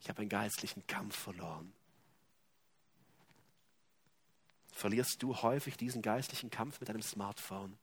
[0.00, 1.72] Ich habe einen geistlichen Kampf verloren.
[4.72, 7.78] Verlierst du häufig diesen geistlichen Kampf mit deinem Smartphone?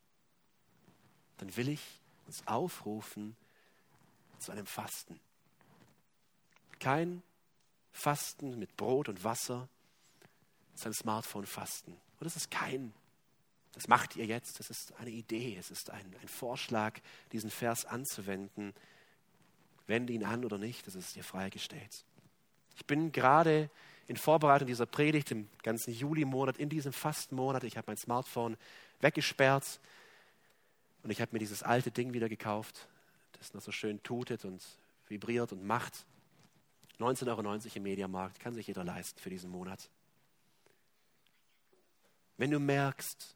[1.37, 1.81] Dann will ich
[2.27, 3.35] uns aufrufen
[4.37, 5.19] zu einem Fasten.
[6.79, 7.23] Kein
[7.91, 9.69] Fasten mit Brot und Wasser,
[10.75, 11.91] sein Smartphone fasten.
[11.91, 12.93] Und das ist kein,
[13.73, 16.99] das macht ihr jetzt, das ist eine Idee, es ist ein, ein Vorschlag,
[17.31, 18.73] diesen Vers anzuwenden.
[19.87, 22.05] Wende ihn an oder nicht, das ist dir freigestellt.
[22.75, 23.69] Ich bin gerade
[24.07, 28.57] in Vorbereitung dieser Predigt im ganzen Juli-Monat, in diesem Fastenmonat, ich habe mein Smartphone
[29.01, 29.79] weggesperrt
[31.01, 32.87] und ich habe mir dieses alte Ding wieder gekauft,
[33.33, 34.63] das noch so schön tutet und
[35.07, 36.05] vibriert und macht.
[36.99, 39.89] 19,90 Euro im Mediamarkt, kann sich jeder leisten für diesen Monat.
[42.37, 43.35] Wenn du merkst,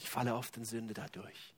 [0.00, 1.54] ich falle oft in Sünde dadurch.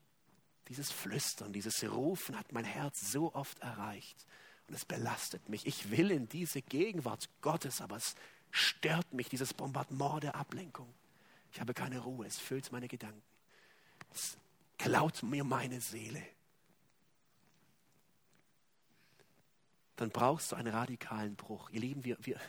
[0.69, 4.27] Dieses Flüstern, dieses Rufen hat mein Herz so oft erreicht
[4.69, 5.67] und es belastet mich.
[5.67, 8.17] Ich will in diese Gegenwart Gottes, aber es
[8.51, 10.93] stört mich, dieses Bombardement der Ablenkung.
[11.53, 13.23] Ich habe keine Ruhe, es füllt meine Gedanken.
[14.13, 14.37] Es
[14.77, 16.23] klaut mir meine Seele.
[19.97, 21.71] Dann brauchst du einen radikalen Bruch.
[21.71, 22.41] Ihr Lieben, wir, wir,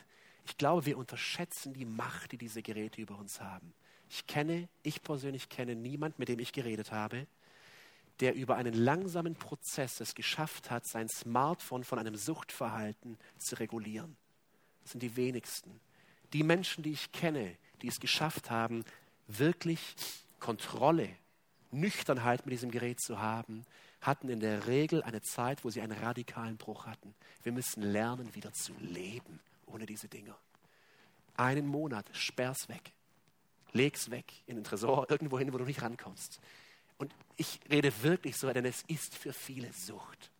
[0.44, 3.72] ich glaube, wir unterschätzen die Macht, die diese Geräte über uns haben.
[4.14, 7.26] Ich kenne, ich persönlich kenne niemand, mit dem ich geredet habe,
[8.20, 14.16] der über einen langsamen Prozess es geschafft hat, sein Smartphone von einem Suchtverhalten zu regulieren.
[14.84, 15.80] Das sind die wenigsten.
[16.32, 18.84] Die Menschen, die ich kenne, die es geschafft haben,
[19.26, 19.96] wirklich
[20.38, 21.08] Kontrolle,
[21.72, 23.64] Nüchternheit mit diesem Gerät zu haben,
[24.00, 27.16] hatten in der Regel eine Zeit, wo sie einen radikalen Bruch hatten.
[27.42, 30.38] Wir müssen lernen, wieder zu leben ohne diese Dinger.
[31.36, 32.92] Einen Monat, sperr's weg.
[33.74, 36.40] Leg's weg in den Tresor, irgendwo hin, wo du nicht rankommst.
[36.96, 40.30] Und ich rede wirklich so, denn es ist für viele Sucht.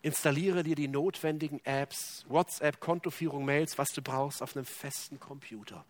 [0.00, 5.84] Installiere dir die notwendigen Apps, WhatsApp, Kontoführung, Mails, was du brauchst auf einem festen Computer,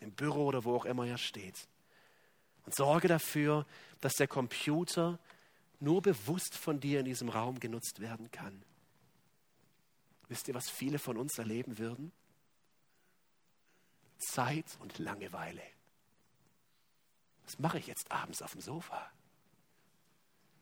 [0.00, 1.66] im Büro oder wo auch immer er steht.
[2.66, 3.64] Und sorge dafür,
[4.02, 5.18] dass der Computer
[5.80, 8.62] nur bewusst von dir in diesem Raum genutzt werden kann.
[10.28, 12.12] Wisst ihr, was viele von uns erleben würden?
[14.18, 15.62] Zeit und Langeweile.
[17.44, 19.10] Was mache ich jetzt abends auf dem Sofa?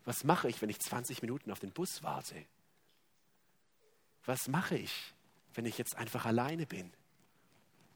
[0.05, 2.37] Was mache ich, wenn ich 20 Minuten auf den Bus warte?
[4.25, 5.15] Was mache ich,
[5.55, 6.93] wenn ich jetzt einfach alleine bin?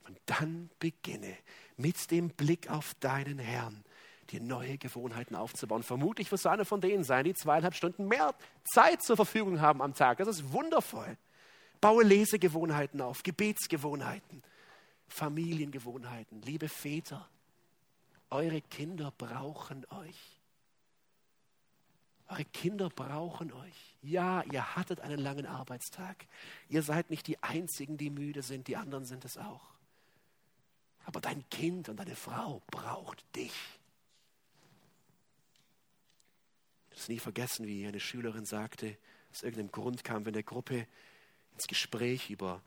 [0.04, 1.36] Und dann beginne
[1.76, 3.84] mit dem Blick auf deinen Herrn
[4.30, 5.82] dir neue Gewohnheiten aufzubauen.
[5.82, 8.34] Vermutlich wirst du einer von denen sein, die zweieinhalb Stunden mehr
[8.64, 10.18] Zeit zur Verfügung haben am Tag.
[10.18, 11.16] Das ist wundervoll.
[11.80, 14.42] Baue Lesegewohnheiten auf, Gebetsgewohnheiten,
[15.10, 16.40] Familiengewohnheiten.
[16.42, 17.28] Liebe Väter,
[18.30, 20.40] eure Kinder brauchen euch.
[22.28, 23.96] Eure Kinder brauchen euch.
[24.02, 26.26] Ja, ihr hattet einen langen Arbeitstag.
[26.68, 29.74] Ihr seid nicht die Einzigen, die müde sind, die anderen sind es auch.
[31.04, 33.52] Aber dein Kind und deine Frau braucht dich.
[36.90, 38.96] Ich habe es nie vergessen, wie eine Schülerin sagte,
[39.32, 40.86] aus irgendeinem Grund kam in der Gruppe
[41.54, 42.62] ins Gespräch über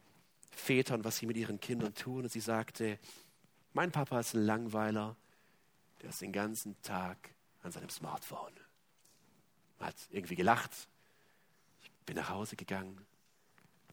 [0.55, 2.23] Väter und was sie mit ihren Kindern tun.
[2.23, 2.99] Und sie sagte,
[3.73, 5.15] mein Papa ist ein Langweiler,
[6.01, 7.17] der ist den ganzen Tag
[7.63, 8.53] an seinem Smartphone.
[9.79, 10.71] Hat irgendwie gelacht.
[11.81, 13.05] Ich bin nach Hause gegangen,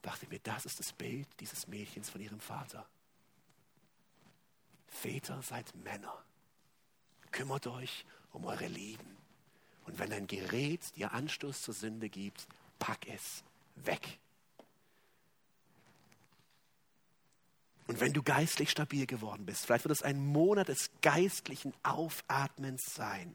[0.03, 2.87] dachte mir, das ist das Bild dieses Mädchens von ihrem Vater.
[4.87, 6.25] Väter, seid Männer.
[7.31, 9.17] Kümmert euch um eure Lieben.
[9.87, 12.47] Und wenn ein Gerät dir Anstoß zur Sünde gibt,
[12.79, 13.43] pack es
[13.77, 14.19] weg.
[17.91, 22.81] Und wenn du geistlich stabil geworden bist, vielleicht wird es ein Monat des geistlichen Aufatmens
[22.95, 23.35] sein.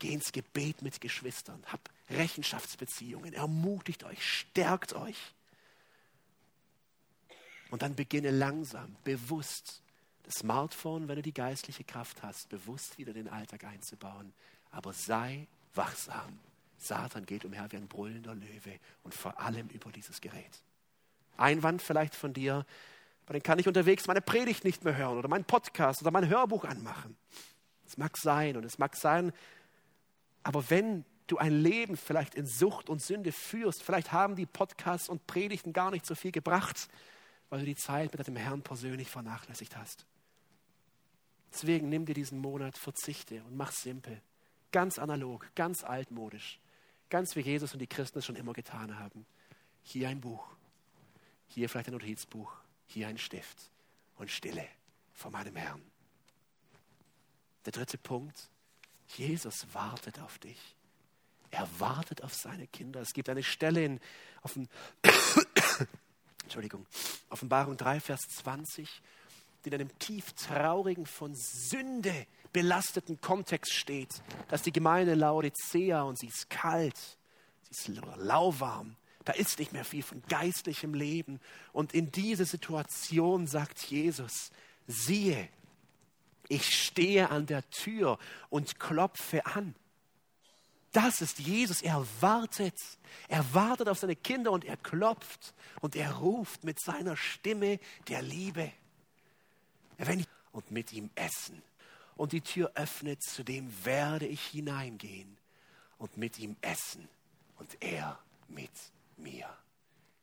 [0.00, 5.16] Geh ins Gebet mit Geschwistern, hab Rechenschaftsbeziehungen, ermutigt euch, stärkt euch.
[7.70, 9.80] Und dann beginne langsam, bewusst
[10.24, 14.32] das Smartphone, wenn du die geistliche Kraft hast, bewusst wieder den Alltag einzubauen.
[14.72, 15.46] Aber sei
[15.76, 16.40] wachsam.
[16.78, 20.64] Satan geht umher wie ein brüllender Löwe und vor allem über dieses Gerät.
[21.36, 22.66] Einwand vielleicht von dir,
[23.24, 26.28] aber dann kann ich unterwegs meine Predigt nicht mehr hören oder meinen Podcast oder mein
[26.28, 27.16] Hörbuch anmachen.
[27.86, 29.32] Es mag sein und es mag sein,
[30.42, 35.08] aber wenn du ein Leben vielleicht in Sucht und Sünde führst, vielleicht haben die Podcasts
[35.08, 36.88] und Predigten gar nicht so viel gebracht,
[37.48, 40.06] weil du die Zeit mit deinem Herrn persönlich vernachlässigt hast.
[41.52, 44.20] Deswegen nimm dir diesen Monat, verzichte und mach simpel.
[44.72, 46.58] Ganz analog, ganz altmodisch.
[47.10, 49.26] Ganz wie Jesus und die Christen es schon immer getan haben.
[49.82, 50.48] Hier ein Buch,
[51.46, 52.54] hier vielleicht ein Notizbuch,
[52.92, 53.70] hier ein Stift
[54.16, 54.66] und Stille
[55.14, 55.82] vor meinem Herrn.
[57.64, 58.50] Der dritte Punkt,
[59.08, 60.58] Jesus wartet auf dich.
[61.50, 63.00] Er wartet auf seine Kinder.
[63.00, 64.00] Es gibt eine Stelle in
[64.42, 64.68] offen,
[66.42, 66.86] Entschuldigung,
[67.28, 68.88] Offenbarung 3, Vers 20,
[69.64, 76.18] die in einem tief traurigen, von Sünde belasteten Kontext steht, dass die Gemeinde Laodicea und
[76.18, 76.98] sie ist kalt,
[77.62, 81.40] sie ist lauwarm, da ist nicht mehr viel von geistlichem Leben.
[81.72, 84.50] Und in diese Situation sagt Jesus,
[84.86, 85.48] siehe,
[86.48, 88.18] ich stehe an der Tür
[88.50, 89.74] und klopfe an.
[90.92, 91.80] Das ist Jesus.
[91.80, 92.78] Er wartet.
[93.28, 98.22] Er wartet auf seine Kinder und er klopft und er ruft mit seiner Stimme der
[98.22, 98.72] Liebe.
[100.52, 101.62] Und mit ihm essen.
[102.16, 105.38] Und die Tür öffnet, zu dem werde ich hineingehen
[105.98, 107.08] und mit ihm essen
[107.56, 108.18] und er
[108.48, 108.70] mit
[109.18, 109.48] mir.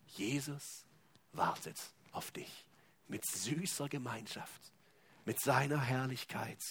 [0.08, 0.86] Jesus
[1.34, 1.80] wartet
[2.12, 2.66] auf dich
[3.08, 4.72] mit süßer Gemeinschaft,
[5.26, 6.64] mit seiner Herrlichkeit.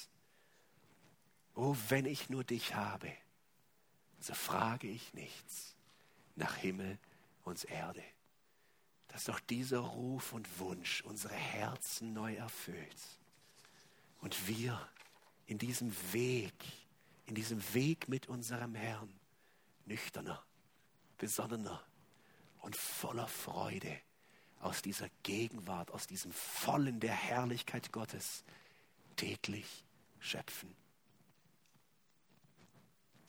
[1.54, 3.12] Oh, wenn ich nur dich habe,
[4.20, 5.76] so frage ich nichts
[6.36, 6.98] nach Himmel
[7.44, 8.02] und Erde,
[9.08, 12.96] dass doch dieser Ruf und Wunsch unsere Herzen neu erfüllt
[14.20, 14.88] und wir
[15.46, 16.54] in diesem Weg,
[17.26, 19.12] in diesem Weg mit unserem Herrn
[19.86, 20.44] nüchterner,
[21.16, 21.82] besonnener
[22.68, 23.98] und voller Freude
[24.60, 28.44] aus dieser Gegenwart, aus diesem Vollen der Herrlichkeit Gottes
[29.16, 29.84] täglich
[30.18, 30.76] schöpfen.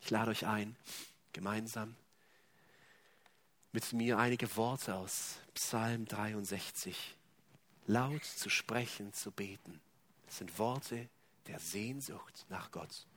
[0.02, 0.76] Ich lade euch ein,
[1.32, 1.96] gemeinsam
[3.72, 7.16] mit mir einige Worte aus Psalm 63
[7.88, 9.80] laut zu sprechen, zu beten.
[10.26, 11.08] Das sind Worte
[11.48, 13.08] der Sehnsucht nach Gott.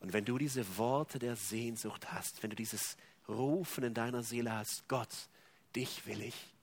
[0.00, 2.96] Und wenn du diese Worte der Sehnsucht hast, wenn du dieses
[3.28, 5.28] Rufen in deiner Seele hast, Gott,
[5.74, 6.54] dich will ich,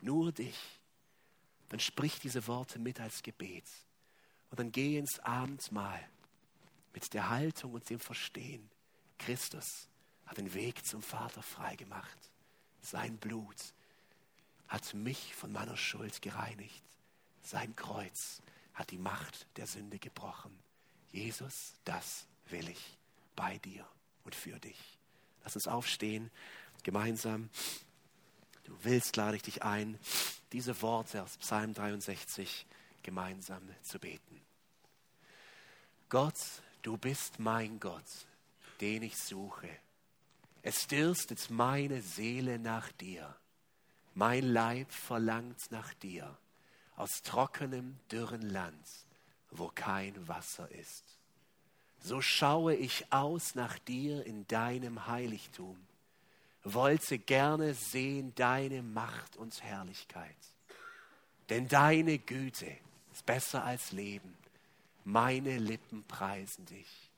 [0.00, 0.58] nur dich,
[1.68, 3.64] dann sprich diese Worte mit als Gebet.
[4.50, 6.08] Und dann geh ins Abendmahl
[6.92, 8.70] mit der Haltung und dem Verstehen.
[9.18, 9.88] Christus
[10.26, 12.18] hat den Weg zum Vater freigemacht.
[12.80, 13.74] Sein Blut
[14.68, 16.84] hat mich von meiner Schuld gereinigt.
[17.42, 18.42] Sein Kreuz
[18.74, 20.56] hat die Macht der Sünde gebrochen.
[21.12, 22.98] Jesus, das will ich.
[23.36, 23.84] bei dir
[24.22, 24.78] und für dich.
[25.42, 26.30] Lass uns aufstehen,
[26.84, 27.50] gemeinsam.
[28.64, 29.98] Du willst, lade ich dich ein,
[30.52, 32.66] diese Worte aus Psalm 63
[33.02, 34.40] gemeinsam zu beten.
[36.08, 36.38] Gott,
[36.82, 38.04] du bist mein Gott,
[38.80, 39.68] den ich suche.
[40.62, 43.36] Es dürstet meine Seele nach dir.
[44.14, 46.38] Mein Leib verlangt nach dir
[46.96, 48.86] aus trockenem, dürren Land,
[49.50, 51.04] wo kein Wasser ist.
[52.00, 55.76] So schaue ich aus nach dir in deinem Heiligtum,
[56.64, 60.36] wollte gerne sehen deine Macht und Herrlichkeit.
[61.50, 62.74] Denn deine Güte
[63.12, 64.34] ist besser als Leben,
[65.04, 67.10] meine Lippen preisen dich.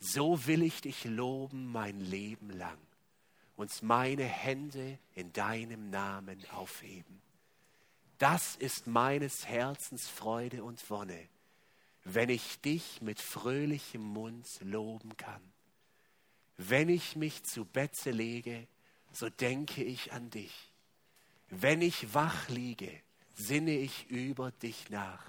[0.00, 2.78] So will ich dich loben mein Leben lang
[3.56, 7.22] und meine Hände in deinem Namen aufheben.
[8.18, 11.28] Das ist meines Herzens Freude und Wonne,
[12.04, 15.53] wenn ich dich mit fröhlichem Mund loben kann.
[16.56, 18.66] Wenn ich mich zu Betze lege,
[19.12, 20.72] so denke ich an dich.
[21.50, 22.90] Wenn ich wach liege,
[23.34, 25.24] sinne ich über dich nach.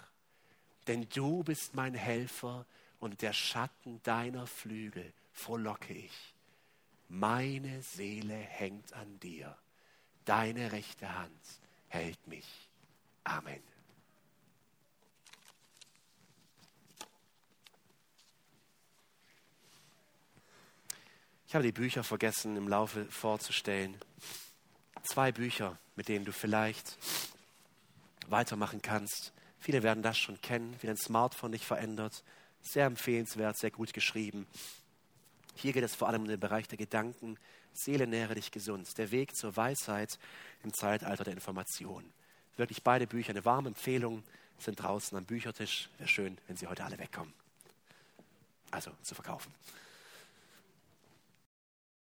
[0.87, 2.65] Denn du bist mein Helfer
[2.99, 6.33] und der Schatten deiner Flügel frohlocke ich.
[7.09, 9.55] Meine Seele hängt an dir.
[10.25, 11.41] Deine rechte Hand
[11.87, 12.47] hält mich.
[13.23, 13.74] Amen.
[21.55, 23.95] Ich habe die Bücher vergessen im Laufe vorzustellen.
[25.03, 26.97] Zwei Bücher, mit denen du vielleicht
[28.27, 29.31] weitermachen kannst.
[29.57, 32.25] Viele werden das schon kennen, wie dein Smartphone dich verändert.
[32.61, 34.47] Sehr empfehlenswert, sehr gut geschrieben.
[35.53, 37.37] Hier geht es vor allem um den Bereich der Gedanken.
[37.71, 38.97] Seele nähre dich gesund.
[38.97, 40.19] Der Weg zur Weisheit
[40.61, 42.03] im Zeitalter der Information.
[42.57, 44.25] Wirklich beide Bücher eine warme Empfehlung,
[44.57, 45.89] sind draußen am Büchertisch.
[45.99, 47.33] Wäre schön, wenn sie heute alle wegkommen.
[48.71, 49.53] Also zu verkaufen.